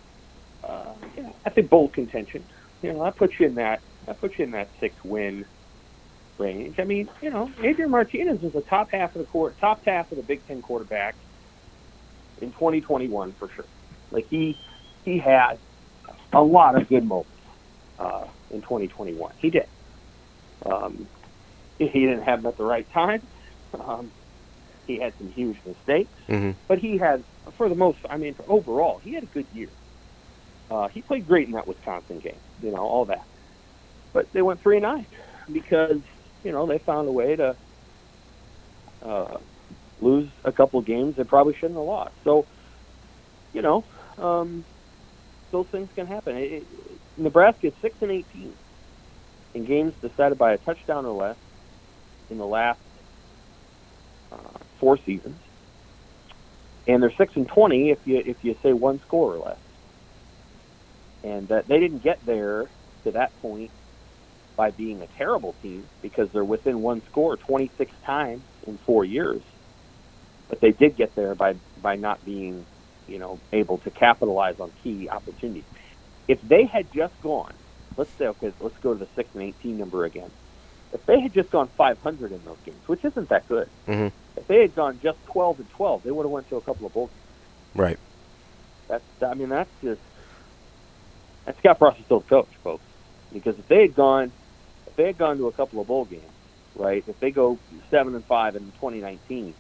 uh, 0.64 0.94
you 1.18 1.24
know, 1.24 1.36
I 1.46 1.50
think 1.50 1.70
bowl 1.70 1.90
contention. 1.90 2.46
You 2.84 2.94
know, 2.94 3.02
I 3.02 3.12
put 3.12 3.32
you 3.40 3.48
in 3.48 3.56
that. 3.56 3.82
I 4.08 4.14
put 4.14 4.38
you 4.38 4.44
in 4.44 4.52
that 4.52 4.70
six 4.80 4.96
win 5.04 5.46
range. 6.38 6.76
I 6.80 6.84
mean, 6.84 7.08
you 7.22 7.30
know, 7.30 7.50
Adrian 7.64 7.90
Martinez 7.90 8.42
was 8.42 8.54
the 8.54 8.62
top 8.70 8.90
half 8.92 9.16
of 9.16 9.22
the 9.22 9.26
court, 9.26 9.58
top 9.60 9.82
half 9.86 10.12
of 10.12 10.18
the 10.18 10.24
Big 10.24 10.46
Ten 10.46 10.62
quarterback 10.62 11.16
in 12.42 12.52
2021 12.52 13.36
for 13.40 13.50
sure. 13.56 13.66
Like 14.12 14.28
he 14.30 14.58
he 15.06 15.18
had 15.18 15.60
a 16.34 16.42
lot 16.42 16.80
of 16.80 16.90
good 16.90 17.06
moments 17.06 17.30
uh, 17.98 18.26
in 18.52 18.62
2021. 18.62 19.34
He 19.38 19.50
did. 19.50 19.64
Um, 20.66 21.08
he 21.80 21.88
he 21.88 22.02
didn't 22.02 22.24
have 22.24 22.42
them 22.42 22.50
at 22.50 22.58
the 22.58 22.66
right 22.66 22.88
time. 22.94 23.28
Um, 23.80 24.12
he 24.86 25.00
had 25.00 25.14
some 25.18 25.30
huge 25.30 25.58
mistakes, 25.66 26.12
Mm-hmm. 26.30 26.52
but 26.68 26.80
he 26.80 26.98
had, 26.98 27.24
for 27.58 27.70
the 27.70 27.76
most, 27.76 28.00
I 28.10 28.18
mean, 28.18 28.36
overall, 28.48 29.00
he 29.02 29.14
had 29.14 29.24
a 29.24 29.28
good 29.28 29.48
year. 29.52 29.70
Uh, 30.74 30.88
he 30.92 31.04
played 31.04 31.28
great 31.28 31.46
in 31.48 31.54
that 31.54 31.68
Wisconsin 31.68 32.20
game, 32.20 32.40
you 32.60 32.72
know, 32.72 32.80
all 32.80 33.06
that. 33.06 33.26
But 34.12 34.28
they 34.34 34.42
went 34.42 34.62
three 34.64 34.78
and 34.78 34.84
nine 34.84 35.08
because 35.52 36.02
you 36.44 36.52
know 36.52 36.66
they 36.66 36.80
found 36.86 37.08
a 37.08 37.12
way 37.12 37.36
to 37.36 37.56
uh, 39.06 39.38
lose 40.00 40.32
a 40.46 40.52
couple 40.52 40.82
games 40.82 41.16
they 41.16 41.24
probably 41.24 41.54
shouldn't 41.60 41.78
have 41.78 41.86
lost. 41.86 42.16
So, 42.24 42.48
you 43.54 43.62
know, 43.62 43.86
um, 44.18 44.66
those 45.52 45.68
things 45.72 45.90
can 45.94 46.08
happen. 46.08 46.38
It, 46.38 46.64
it, 46.72 47.02
Nebraska 47.18 47.68
is 47.68 47.74
six 47.80 47.96
and 48.02 48.12
eighteen 48.12 48.56
in 49.54 49.66
games 49.66 49.94
decided 50.02 50.40
by 50.40 50.54
a 50.54 50.58
touchdown 50.60 51.06
or 51.06 51.14
less 51.14 51.38
in 52.32 52.40
the 52.40 52.48
last 52.48 52.80
uh, 54.32 54.58
four 54.80 54.98
seasons, 55.06 55.40
and 56.88 57.04
they're 57.04 57.14
six 57.20 57.34
and 57.36 57.48
twenty 57.54 57.92
if 57.92 58.00
you 58.06 58.24
if 58.26 58.38
you 58.42 58.56
say 58.64 58.74
one 58.74 59.00
score 59.06 59.36
or 59.36 59.46
less. 59.46 59.60
And 61.24 61.48
that 61.50 61.68
they 61.68 61.80
didn't 61.80 62.04
get 62.04 62.20
there 62.26 62.72
to 63.06 63.12
that 63.14 63.36
point 63.38 63.72
by 64.58 64.72
being 64.72 65.02
a 65.02 65.08
terrible 65.18 65.56
team 65.62 65.90
because 66.02 66.30
they're 66.34 66.46
within 66.46 66.82
one 66.82 67.02
score 67.08 67.38
26 67.38 67.92
times 68.06 68.46
in 68.68 68.80
four 68.86 69.06
years. 69.06 69.44
But 70.50 70.60
they 70.62 70.72
did 70.72 70.98
get 70.98 71.14
there 71.16 71.36
by 71.36 71.56
by 71.78 71.96
not 71.96 72.24
being, 72.24 72.68
you 73.08 73.20
know, 73.20 73.42
able 73.54 73.80
to 73.80 73.92
capitalize 73.92 74.56
on 74.60 74.74
key 74.84 75.10
opportunities. 75.12 75.66
If 76.28 76.40
they 76.44 76.66
had 76.72 76.90
just 76.94 77.16
gone, 77.22 77.56
let's 77.98 78.12
say, 78.20 78.26
okay, 78.28 78.52
let's 78.60 78.76
go 78.84 78.94
to 78.94 79.00
the 79.00 79.10
six 79.16 79.30
and 79.34 79.44
18 79.44 79.78
number 79.78 80.06
again. 80.06 80.32
If 80.94 81.02
they 81.08 81.20
had 81.22 81.34
just 81.34 81.50
gone 81.52 81.72
500 81.78 82.32
in 82.34 82.44
those 82.44 82.60
games, 82.66 82.84
which 82.88 83.04
isn't 83.06 83.30
that 83.30 83.48
good, 83.48 83.70
Mm-hmm. 83.88 84.08
if 84.38 84.48
they 84.48 84.62
had 84.62 84.76
gone 84.76 85.00
just 85.02 85.20
12 85.34 85.62
and 85.62 85.70
12, 85.76 86.04
they 86.04 86.12
would 86.12 86.26
have 86.26 86.32
went 86.32 86.48
to 86.50 86.58
a 86.58 86.62
couple 86.62 86.86
of 86.88 86.94
bowl 86.94 87.08
games. 87.08 87.24
Right. 87.76 88.00
That's 88.90 89.06
I 89.26 89.34
mean 89.36 89.50
that's 89.50 89.72
just 89.84 90.02
that's 91.46 91.58
Scott 91.60 91.78
Frost 91.80 92.00
is 92.00 92.06
still 92.06 92.20
the 92.22 92.28
coach, 92.28 92.48
folks. 92.64 92.84
Because 93.32 93.58
if 93.58 93.68
they 93.68 93.82
had 93.82 93.96
gone 93.96 94.32
if 94.88 94.96
they 94.96 95.08
had 95.08 95.18
gone 95.18 95.38
to 95.38 95.48
a 95.48 95.52
couple 95.52 95.82
of 95.82 95.88
bowl 95.88 96.06
games, 96.06 96.24
right? 96.76 97.04
If 97.08 97.20
they 97.20 97.32
go 97.32 97.58
seven 97.90 98.16
and 98.16 98.24
five 98.26 98.56
in 98.56 98.64
2019, 98.74 99.54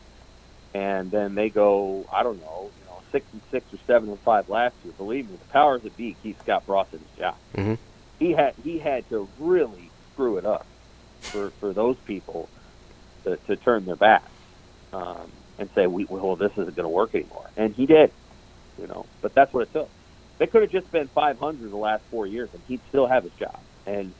and 0.73 1.11
then 1.11 1.35
they 1.35 1.49
go 1.49 2.05
I 2.11 2.23
don't 2.23 2.39
know, 2.41 2.69
you 2.79 2.85
know, 2.85 2.99
six 3.11 3.25
and 3.33 3.41
six 3.51 3.73
or 3.73 3.77
seven 3.87 4.09
and 4.09 4.19
five 4.19 4.49
last 4.49 4.75
year, 4.83 4.93
believe 4.97 5.29
me, 5.29 5.37
the 5.37 5.51
powers 5.51 5.81
that 5.83 5.95
be 5.97 6.15
keep 6.23 6.39
Scott 6.41 6.63
Frost 6.65 6.93
in 6.93 6.99
his 6.99 7.17
job. 7.17 7.35
Mhm. 7.55 7.77
He 8.19 8.31
had 8.31 8.53
he 8.63 8.79
had 8.79 9.07
to 9.09 9.27
really 9.39 9.89
screw 10.13 10.37
it 10.37 10.45
up 10.45 10.65
for 11.21 11.49
for 11.59 11.73
those 11.73 11.97
people 12.05 12.47
to, 13.23 13.37
to 13.47 13.55
turn 13.55 13.85
their 13.85 13.95
back 13.95 14.23
um, 14.93 15.31
and 15.57 15.69
say, 15.73 15.87
"We 15.87 16.05
well, 16.05 16.35
this 16.35 16.51
isn't 16.53 16.75
going 16.75 16.85
to 16.85 16.89
work 16.89 17.15
anymore," 17.15 17.49
and 17.57 17.73
he 17.73 17.85
did 17.85 18.11
you 18.79 18.87
know. 18.87 19.05
But 19.21 19.33
that's 19.33 19.53
what 19.53 19.63
it 19.63 19.73
took. 19.73 19.89
They 20.39 20.47
could 20.47 20.61
have 20.63 20.71
just 20.71 20.91
been 20.91 21.09
500 21.15 21.71
the 21.71 21.77
last 21.77 22.03
four 22.09 22.27
years, 22.27 22.49
and 22.53 22.63
he'd 22.65 22.81
still 22.89 23.07
have 23.07 23.23
his 23.23 23.33
job, 23.39 23.65
and 23.85 24.15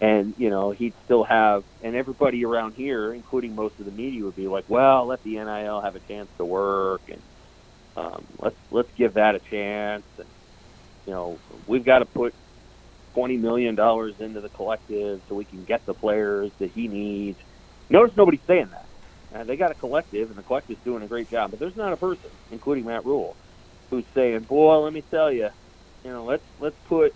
and 0.00 0.34
you 0.36 0.50
know 0.50 0.72
he'd 0.72 0.94
still 1.04 1.24
have, 1.24 1.64
and 1.82 1.96
everybody 1.96 2.44
around 2.44 2.74
here, 2.76 3.14
including 3.14 3.54
most 3.54 3.74
of 3.80 3.86
the 3.86 3.92
media, 3.92 4.24
would 4.24 4.34
be 4.34 4.48
like, 4.48 4.64
well, 4.68 5.06
let 5.06 5.22
the 5.24 5.36
NIL 5.36 5.82
have 5.82 5.96
a 5.96 6.00
chance 6.00 6.30
to 6.38 6.44
work, 6.46 7.02
and 7.08 7.22
um, 7.96 8.26
let's 8.38 8.56
let's 8.70 8.90
give 8.96 9.14
that 9.14 9.34
a 9.36 9.40
chance, 9.50 10.04
and 10.18 10.28
you 11.06 11.12
know 11.14 11.40
we've 11.66 11.84
got 11.86 12.00
to 12.00 12.06
put 12.06 12.34
20 13.14 13.36
million 13.38 13.74
dollars 13.74 14.14
into 14.20 14.40
the 14.40 14.50
collective 14.50 15.20
so 15.28 15.34
we 15.34 15.46
can 15.46 15.64
get 15.64 15.82
the 15.86 15.94
players 15.94 16.52
that 16.60 16.70
he 16.74 16.88
needs. 16.88 17.38
Notice 17.90 18.14
nobody's 18.16 18.40
saying 18.46 18.70
that. 18.72 19.38
Uh, 19.40 19.44
they 19.44 19.56
got 19.56 19.72
a 19.72 19.74
collective, 19.74 20.30
and 20.30 20.38
the 20.38 20.42
collective's 20.42 20.80
doing 20.84 21.02
a 21.02 21.08
great 21.08 21.30
job. 21.30 21.50
But 21.50 21.60
there's 21.60 21.76
not 21.76 21.92
a 21.92 21.96
person, 21.96 22.30
including 22.50 22.86
Matt 22.86 23.04
Rhule, 23.04 23.36
who's 23.96 24.06
saying, 24.14 24.44
"Boy, 24.48 24.78
let 24.78 24.92
me 24.92 25.04
tell 25.10 25.32
you, 25.32 25.48
you 26.04 26.12
know, 26.12 26.24
let's 26.24 26.44
let's 26.58 26.76
put, 26.86 27.12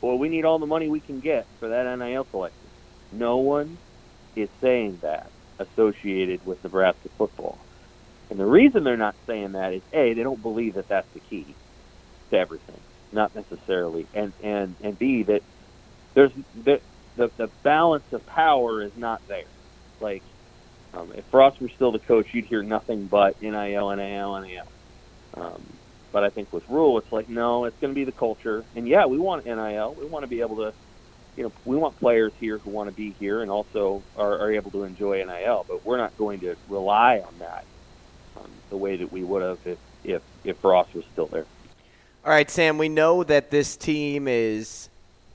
boy, 0.00 0.16
we 0.16 0.28
need 0.28 0.44
all 0.44 0.58
the 0.58 0.66
money 0.66 0.88
we 0.88 1.00
can 1.00 1.20
get 1.20 1.48
for 1.60 1.68
that 1.70 1.96
NIL 1.98 2.24
collective." 2.24 2.70
No 3.12 3.38
one 3.38 3.80
is 4.36 4.50
saying 4.62 5.00
that 5.02 5.32
associated 5.58 6.44
with 6.44 6.62
Nebraska 6.64 7.08
football. 7.18 7.66
And 8.30 8.40
the 8.40 8.46
reason 8.46 8.84
they're 8.84 8.96
not 8.96 9.16
saying 9.28 9.52
that 9.52 9.74
is 9.74 9.82
a 9.94 10.14
they 10.14 10.22
don't 10.22 10.42
believe 10.42 10.74
that 10.74 10.88
that's 10.88 11.08
the 11.14 11.20
key 11.20 11.56
to 12.32 12.38
everything, 12.38 12.82
not 13.12 13.34
necessarily, 13.34 14.08
and 14.14 14.34
and 14.42 14.76
and 14.80 14.98
b 14.98 15.24
that 15.24 15.42
there's 16.14 16.32
the 16.54 16.78
the, 17.16 17.30
the 17.38 17.48
balance 17.64 18.06
of 18.12 18.26
power 18.26 18.84
is 18.84 18.92
not 18.96 19.22
there. 19.28 19.44
Like 20.00 20.24
um, 20.94 21.12
if 21.14 21.24
Frost 21.30 21.60
were 21.60 21.70
still 21.74 21.92
the 21.92 22.00
coach, 22.00 22.28
you'd 22.34 22.46
hear 22.46 22.62
nothing 22.62 23.08
but 23.08 23.36
NIL, 23.40 23.96
NIL, 23.96 24.40
NIL. 24.42 24.72
Um, 25.36 25.75
but 26.16 26.24
I 26.24 26.30
think 26.30 26.50
with 26.50 26.66
Rhule, 26.70 26.96
it's 26.96 27.12
like 27.12 27.28
no, 27.28 27.66
it's 27.66 27.78
going 27.78 27.92
to 27.92 27.94
be 27.94 28.04
the 28.04 28.10
culture, 28.10 28.64
and 28.74 28.88
yeah, 28.88 29.04
we 29.04 29.18
want 29.18 29.44
NIL. 29.44 29.94
We 30.00 30.06
want 30.06 30.22
to 30.22 30.26
be 30.26 30.40
able 30.40 30.56
to 30.56 30.72
you 31.36 31.42
know, 31.42 31.52
we 31.66 31.76
want 31.76 31.94
players 31.98 32.32
here 32.40 32.56
who 32.56 32.70
want 32.70 32.88
to 32.88 32.96
be 32.96 33.10
here 33.10 33.42
and 33.42 33.50
also 33.50 34.02
are, 34.16 34.38
are 34.38 34.50
able 34.50 34.70
to 34.70 34.84
enjoy 34.84 35.22
NIL, 35.22 35.66
but 35.68 35.84
we're 35.84 35.98
not 35.98 36.16
going 36.16 36.40
to 36.40 36.56
rely 36.70 37.18
on 37.18 37.34
that 37.40 37.66
um, 38.38 38.50
the 38.70 38.78
way 38.78 38.96
that 38.96 39.12
we 39.12 39.24
would 39.24 39.42
have 39.42 39.58
if, 39.66 39.76
if, 40.04 40.22
if 40.42 40.64
Ross 40.64 40.86
was 40.94 41.04
still 41.12 41.26
there. 41.26 41.44
All 42.24 42.30
right, 42.30 42.50
Sam, 42.50 42.78
we 42.78 42.88
know 42.88 43.22
that 43.22 43.50
this 43.50 43.76
team 43.76 44.26
is 44.26 44.88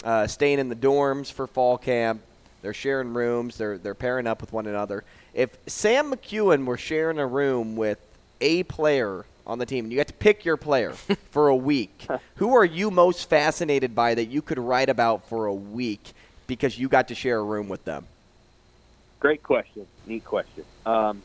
uh, 0.04 0.26
staying 0.26 0.58
in 0.58 0.68
the 0.68 0.76
dorms 0.76 1.32
for 1.32 1.46
fall 1.46 1.78
camp. 1.78 2.22
They're 2.64 2.74
sharing 2.74 3.14
rooms, 3.14 3.56
they're, 3.56 3.78
they're 3.78 3.94
pairing 3.94 4.26
up 4.26 4.42
with 4.42 4.52
one 4.52 4.66
another. 4.66 5.04
If 5.36 5.56
Sam 5.68 6.12
McKewon 6.12 6.66
were 6.66 6.78
sharing 6.78 7.20
a 7.20 7.28
room 7.28 7.76
with 7.76 8.00
a 8.42 8.64
player 8.64 9.28
on 9.46 9.60
the 9.60 9.66
team, 9.66 9.86
and 9.86 9.92
you 9.92 9.98
got 9.98 10.08
to 10.08 10.14
pick 10.14 10.46
your 10.46 10.58
player 10.58 10.94
for 11.32 11.50
a 11.50 11.56
week. 11.56 12.08
Who 12.38 12.56
are 12.56 12.66
you 12.66 12.92
most 12.92 13.30
fascinated 13.30 13.96
by 13.96 14.16
that 14.16 14.26
you 14.28 14.42
could 14.42 14.60
write 14.60 14.90
about 14.90 15.28
for 15.28 15.46
a 15.46 15.54
week 15.54 16.14
because 16.48 16.78
you 16.80 16.90
got 16.90 17.08
to 17.10 17.16
share 17.16 17.40
a 17.40 17.44
room 17.44 17.70
with 17.70 17.86
them? 17.86 18.08
Great 19.20 19.44
question. 19.44 19.88
Neat 20.06 20.26
question. 20.26 20.66
Um, 20.86 21.24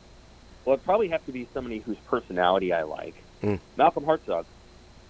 well, 0.65 0.75
it'd 0.75 0.83
probably 0.83 1.09
have 1.09 1.23
to 1.25 1.31
be 1.31 1.49
somebody 1.53 1.79
whose 1.79 1.99
personality 2.05 2.73
I 2.73 2.83
like. 2.83 3.15
Mm. 3.43 3.59
Malcolm 3.77 4.05
Hartzog. 4.05 4.45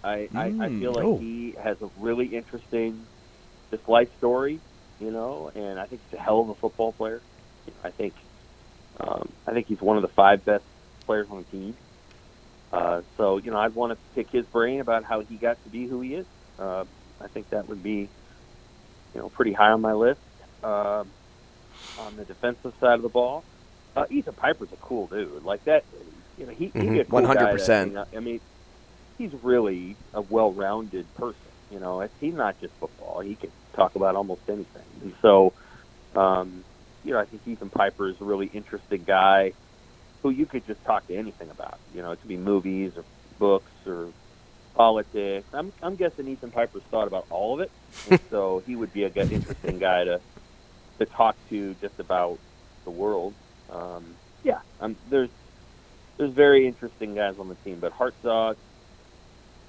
I, 0.03 0.29
I, 0.35 0.53
I 0.59 0.69
Mm, 0.69 0.79
feel 0.79 0.93
like 0.93 1.05
oh. 1.05 1.17
he 1.17 1.55
has 1.61 1.77
a 1.81 1.89
really 1.97 2.27
interesting 2.27 3.07
just 3.73 3.87
life 3.89 4.09
story, 4.17 4.61
you 4.99 5.11
know, 5.11 5.51
and 5.53 5.79
I 5.79 5.85
think 5.87 6.01
he's 6.09 6.19
a 6.19 6.21
hell 6.21 6.41
of 6.41 6.49
a 6.49 6.55
football 6.55 6.93
player. 6.93 7.23
I 7.83 7.91
think 7.91 8.15
um, 8.99 9.33
I 9.47 9.53
think 9.53 9.67
he's 9.67 9.81
one 9.81 9.97
of 9.97 10.03
the 10.03 10.09
five 10.09 10.45
best 10.45 10.65
players 11.05 11.27
on 11.29 11.39
the 11.39 11.45
team. 11.45 11.77
Uh, 12.71 13.01
so 13.17 13.37
you 13.37 13.51
know, 13.51 13.57
I'd 13.57 13.73
want 13.75 13.93
to 13.93 13.99
pick 14.15 14.27
his 14.31 14.45
brain 14.47 14.81
about 14.81 15.03
how 15.05 15.21
he 15.21 15.37
got 15.37 15.57
to 15.63 15.69
be 15.69 15.87
who 15.87 16.01
he 16.01 16.09
is. 16.15 16.27
Uh, 16.59 16.85
I 17.21 17.27
think 17.29 17.47
that 17.51 17.67
would 17.67 17.83
be, 17.83 18.11
you 19.13 19.21
know, 19.21 19.29
pretty 19.29 19.53
high 19.53 19.71
on 19.71 19.81
my 19.81 19.93
list. 19.93 20.19
Um 20.63 21.13
on 21.97 22.15
the 22.15 22.25
defensive 22.25 22.73
side 22.79 22.95
of 22.95 23.01
the 23.03 23.09
ball, 23.09 23.45
uh, 23.95 24.05
Ethan 24.11 24.35
Piper's 24.35 24.69
a 24.73 24.77
cool 24.77 25.07
dude. 25.07 25.43
Like 25.43 25.63
that, 25.65 25.83
you 26.37 26.45
know, 26.45 26.53
he, 26.53 26.73
he'd 26.77 26.91
be 26.91 26.99
a 26.99 27.05
cool 27.05 27.29
guy 27.29 27.53
to 27.53 27.59
100%. 27.59 27.67
hang 27.79 27.97
out- 27.97 28.09
I 28.15 28.19
mean, 28.19 28.41
he's 29.17 29.31
really 29.43 29.97
a 30.13 30.21
well-rounded 30.21 31.13
person. 31.15 31.51
You 31.69 31.79
know, 31.79 32.07
he's 32.19 32.33
not 32.35 32.59
just 32.59 32.73
football. 32.79 33.21
He 33.21 33.37
can 33.37 33.51
talk 33.75 33.95
about 33.95 34.15
almost 34.15 34.43
anything. 34.49 35.01
And 35.01 35.13
so, 35.21 35.53
um, 36.15 36.65
you 37.03 37.13
know, 37.13 37.19
I 37.19 37.25
think 37.25 37.43
Ethan 37.47 37.69
Piper 37.71 38.09
is 38.09 38.17
a 38.21 38.25
really 38.25 38.47
interesting 38.47 39.03
guy 39.05 39.53
who 40.21 40.29
you 40.29 40.45
could 40.45 40.65
just 40.67 40.83
talk 40.85 41.07
to 41.07 41.15
anything 41.15 41.49
about. 41.49 41.79
You 41.93 42.01
know, 42.01 42.11
it 42.11 42.19
could 42.19 42.29
be 42.29 42.37
movies 42.37 42.93
or 42.97 43.03
books 43.39 43.71
or 43.85 44.09
politics. 44.75 45.47
I'm, 45.53 45.73
I'm 45.81 45.95
guessing 45.95 46.27
Ethan 46.27 46.51
Piper's 46.51 46.83
thought 46.83 47.07
about 47.07 47.25
all 47.29 47.55
of 47.55 47.59
it, 47.61 47.71
and 48.09 48.19
so 48.29 48.63
he 48.65 48.75
would 48.75 48.93
be 48.93 49.03
a 49.03 49.09
good, 49.09 49.31
interesting 49.31 49.79
guy 49.79 50.03
to 50.05 50.21
to 50.99 51.05
talk 51.05 51.35
to 51.49 51.75
just 51.75 51.99
about 51.99 52.39
the 52.83 52.89
world. 52.89 53.33
Um, 53.71 54.15
yeah, 54.43 54.59
um, 54.81 54.95
there's 55.09 55.29
there's 56.17 56.31
very 56.31 56.65
interesting 56.65 57.13
guys 57.15 57.35
on 57.39 57.49
the 57.49 57.55
team, 57.55 57.79
but 57.79 57.93
Hartzog, 57.93 58.55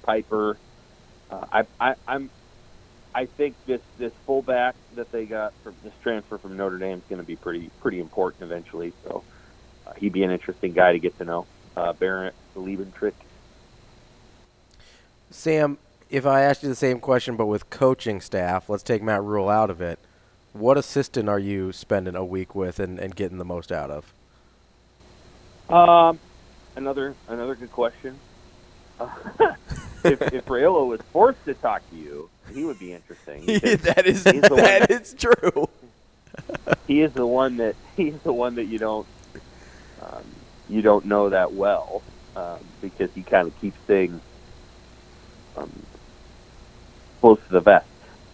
Piper, 0.03 0.57
uh, 1.29 1.45
I, 1.51 1.65
I 1.79 1.95
I'm 2.07 2.29
I 3.13 3.25
think 3.25 3.55
this 3.65 3.81
this 3.97 4.13
fullback 4.25 4.75
that 4.95 5.11
they 5.11 5.25
got 5.25 5.53
from 5.63 5.75
this 5.83 5.93
transfer 6.01 6.37
from 6.37 6.57
Notre 6.57 6.77
Dame 6.77 6.97
is 6.97 7.03
going 7.09 7.21
to 7.21 7.27
be 7.27 7.35
pretty 7.35 7.69
pretty 7.81 7.99
important 7.99 8.43
eventually. 8.43 8.93
So 9.03 9.23
he'd 9.97 10.13
be 10.13 10.23
an 10.23 10.31
interesting 10.31 10.73
guy 10.73 10.93
to 10.93 10.99
get 10.99 11.17
to 11.17 11.25
know. 11.25 11.45
Uh, 11.75 11.93
Barrett 11.93 12.33
Liebentritt. 12.55 13.13
Sam, 15.31 15.77
if 16.09 16.25
I 16.25 16.41
asked 16.41 16.63
you 16.63 16.69
the 16.69 16.75
same 16.75 16.99
question 16.99 17.35
but 17.35 17.45
with 17.45 17.69
coaching 17.69 18.19
staff, 18.19 18.69
let's 18.69 18.83
take 18.83 19.01
Matt 19.01 19.23
Rhule 19.23 19.49
out 19.49 19.69
of 19.69 19.81
it. 19.81 19.99
What 20.53 20.77
assistant 20.77 21.29
are 21.29 21.39
you 21.39 21.71
spending 21.71 22.15
a 22.15 22.25
week 22.25 22.55
with 22.55 22.79
and, 22.79 22.99
and 22.99 23.15
getting 23.15 23.37
the 23.37 23.45
most 23.45 23.71
out 23.71 23.91
of? 23.91 24.13
Um, 25.69 26.19
another 26.75 27.13
another 27.27 27.53
good 27.53 27.71
question. 27.71 28.17
Uh, 28.99 29.07
if 30.03 30.21
if 30.33 30.45
Raiola 30.45 30.87
was 30.87 31.01
forced 31.13 31.45
to 31.45 31.53
talk 31.53 31.87
to 31.91 31.95
you, 31.95 32.29
he 32.51 32.65
would 32.65 32.79
be 32.79 32.93
interesting. 32.93 33.45
that 33.45 34.03
is 34.07 34.25
one- 34.25 34.41
that 34.41 34.89
is 34.89 35.13
true. 35.13 35.69
he 36.87 37.01
is 37.01 37.13
the 37.13 37.27
one 37.27 37.57
that 37.57 37.75
he's 37.95 38.17
the 38.23 38.33
one 38.33 38.55
that 38.55 38.65
you 38.65 38.79
don't 38.79 39.05
um, 40.01 40.35
you 40.67 40.81
don't 40.81 41.05
know 41.05 41.29
that 41.29 41.53
well 41.53 42.03
um, 42.35 42.59
because 42.81 43.09
he 43.13 43.23
kind 43.23 43.47
of 43.47 43.55
keeps 43.59 43.77
things 43.87 44.19
um, 45.55 45.85
close 47.21 47.39
to 47.47 47.53
the 47.53 47.61
vest. 47.61 47.85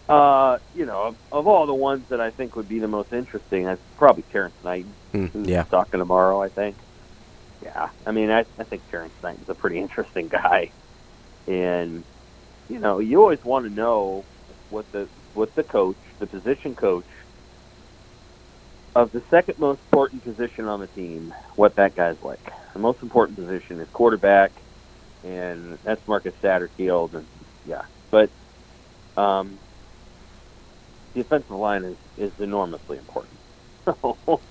Uh, 0.08 0.58
you 0.74 0.86
know, 0.86 1.08
of, 1.08 1.16
of 1.32 1.48
all 1.48 1.66
the 1.66 1.74
ones 1.74 2.06
that 2.10 2.22
I 2.22 2.30
think 2.32 2.56
would 2.56 2.68
be 2.68 2.80
the 2.80 2.88
most 2.88 3.12
interesting, 3.12 3.66
that's 3.66 3.82
probably 3.98 4.24
Terrance 4.32 4.56
Knighton, 4.64 4.96
Hmm, 5.12 5.28
who's 5.34 5.48
yeah. 5.48 5.64
talking 5.64 6.00
tomorrow. 6.00 6.42
I 6.42 6.50
think. 6.50 6.78
Yeah, 7.64 7.90
I 8.06 8.12
mean, 8.12 8.30
I, 8.30 8.46
I 8.60 8.66
think 8.66 8.84
Terrance 8.92 9.16
Knighton's 9.24 9.50
a 9.50 9.56
pretty 9.56 9.80
interesting 9.86 10.28
guy, 10.28 10.72
and 11.48 12.04
you 12.70 12.80
know, 12.80 13.00
you 13.00 13.20
always 13.20 13.44
want 13.44 13.66
to 13.66 13.72
know 13.72 14.26
what 14.70 14.86
the 14.92 15.10
what 15.34 15.56
the 15.56 15.64
coach, 15.64 15.98
the 16.20 16.28
position 16.28 16.76
coach 16.76 17.06
of 18.96 19.12
the 19.12 19.22
second 19.30 19.60
most 19.60 19.82
important 19.92 20.24
position 20.24 20.66
on 20.66 20.80
the 20.80 20.88
team, 20.88 21.34
what 21.56 21.76
that 21.76 21.96
guy's 21.96 22.22
like. 22.24 22.40
The 22.74 22.80
most 22.80 23.04
important 23.04 23.38
position 23.38 23.80
is 23.80 23.90
quarterback, 23.90 24.52
and 25.24 25.78
that's 25.84 26.06
Marcus 26.08 26.34
Satterfield, 26.42 27.14
and 27.14 27.26
yeah, 27.68 27.84
but 28.10 28.30
um, 29.18 29.60
the 31.14 31.22
offensive 31.22 31.52
line 31.52 31.84
is 31.84 31.98
is 32.18 32.32
enormously 32.40 32.98
important. 32.98 33.34
So 33.86 34.18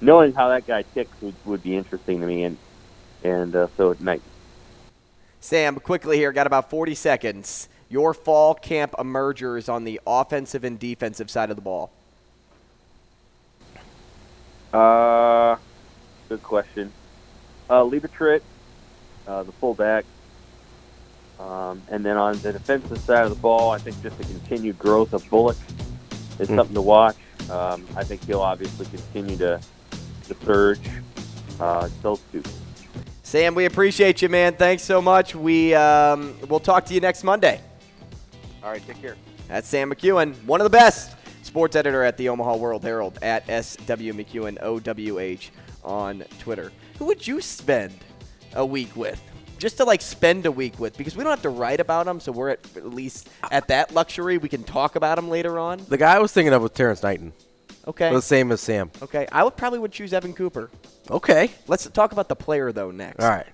knowing 0.00 0.32
how 0.32 0.48
that 0.48 0.66
guy 0.66 0.82
ticks 0.82 1.12
would, 1.20 1.34
would 1.44 1.62
be 1.62 1.76
interesting 1.76 2.20
to 2.20 2.26
me, 2.26 2.44
and 2.44 2.56
and 3.24 3.54
uh, 3.54 3.66
so 3.76 3.90
at 3.90 4.00
night. 4.00 4.22
Sam, 5.40 5.76
quickly 5.76 6.16
here, 6.16 6.32
got 6.32 6.46
about 6.46 6.70
40 6.70 6.94
seconds. 6.94 7.68
Your 7.88 8.14
fall 8.14 8.54
camp 8.54 8.94
emergers 8.98 9.68
on 9.68 9.84
the 9.84 10.00
offensive 10.06 10.64
and 10.64 10.78
defensive 10.78 11.30
side 11.30 11.50
of 11.50 11.56
the 11.56 11.62
ball. 11.62 11.90
Uh, 14.72 15.56
good 16.28 16.42
question. 16.42 16.92
Uh, 17.68 17.84
uh, 19.26 19.42
the 19.42 19.52
fullback. 19.52 20.04
Um, 21.38 21.80
and 21.88 22.04
then 22.04 22.16
on 22.16 22.38
the 22.40 22.52
defensive 22.52 22.98
side 22.98 23.24
of 23.24 23.30
the 23.30 23.36
ball, 23.40 23.70
I 23.70 23.78
think 23.78 24.00
just 24.02 24.18
the 24.18 24.24
continued 24.24 24.78
growth 24.78 25.12
of 25.12 25.28
Bullock 25.30 25.56
is 26.38 26.48
Hmm. 26.48 26.56
something 26.56 26.74
to 26.74 26.82
watch. 26.82 27.16
Um, 27.50 27.86
I 27.96 28.04
think 28.04 28.24
he'll 28.26 28.40
obviously 28.42 28.86
continue 28.86 29.36
to, 29.38 29.60
to 30.28 30.36
surge. 30.44 30.80
Uh, 31.58 31.88
those 32.02 32.20
two. 32.32 32.42
Sam, 33.22 33.54
we 33.54 33.64
appreciate 33.66 34.22
you, 34.22 34.28
man. 34.28 34.54
Thanks 34.54 34.82
so 34.82 35.00
much. 35.00 35.34
We 35.34 35.74
um, 35.74 36.34
we'll 36.48 36.60
talk 36.60 36.84
to 36.86 36.94
you 36.94 37.00
next 37.00 37.22
Monday. 37.22 37.60
All 38.62 38.70
right, 38.70 38.84
take 38.86 39.00
care. 39.00 39.16
That's 39.48 39.68
Sam 39.68 39.90
McKewon, 39.92 40.34
one 40.44 40.60
of 40.60 40.64
the 40.64 40.70
best 40.76 41.16
sports 41.50 41.74
editor 41.74 42.04
at 42.04 42.16
the 42.16 42.28
Omaha 42.28 42.54
World 42.54 42.84
Herald 42.84 43.18
at 43.22 43.44
SW 43.46 44.14
McKewon 44.14 44.56
OWH 44.62 45.50
on 45.82 46.22
Twitter. 46.38 46.70
Who 47.00 47.06
would 47.06 47.26
you 47.26 47.40
spend 47.40 47.92
a 48.54 48.64
week 48.64 48.94
with? 48.94 49.20
Just 49.58 49.76
to 49.78 49.84
like 49.84 50.00
spend 50.00 50.46
a 50.46 50.52
week 50.52 50.78
with, 50.78 50.96
because 50.96 51.16
we 51.16 51.24
don't 51.24 51.32
have 51.32 51.42
to 51.42 51.48
write 51.48 51.80
about 51.80 52.06
them, 52.06 52.20
so 52.20 52.30
we're 52.30 52.50
at, 52.50 52.60
at 52.76 52.94
least 52.94 53.30
at 53.50 53.66
that 53.66 53.92
luxury. 53.92 54.38
We 54.38 54.48
can 54.48 54.62
talk 54.62 54.94
about 54.94 55.16
them 55.16 55.28
later 55.28 55.58
on. 55.58 55.84
The 55.88 55.98
guy 55.98 56.14
I 56.14 56.18
was 56.20 56.32
thinking 56.32 56.52
of 56.52 56.62
was 56.62 56.70
Terrance 56.70 57.02
Knighton. 57.02 57.32
Okay. 57.88 58.14
The 58.14 58.22
same 58.22 58.52
as 58.52 58.60
Sam. 58.60 58.92
Okay. 59.02 59.26
I 59.32 59.42
would 59.42 59.56
probably 59.56 59.80
would 59.80 59.90
choose 59.90 60.12
Evan 60.12 60.34
Cooper. 60.34 60.70
Okay. 61.10 61.50
Let's 61.66 61.84
talk 61.88 62.12
about 62.12 62.28
the 62.28 62.36
player 62.36 62.70
though 62.70 62.92
next. 62.92 63.24
All 63.24 63.28
right. 63.28 63.46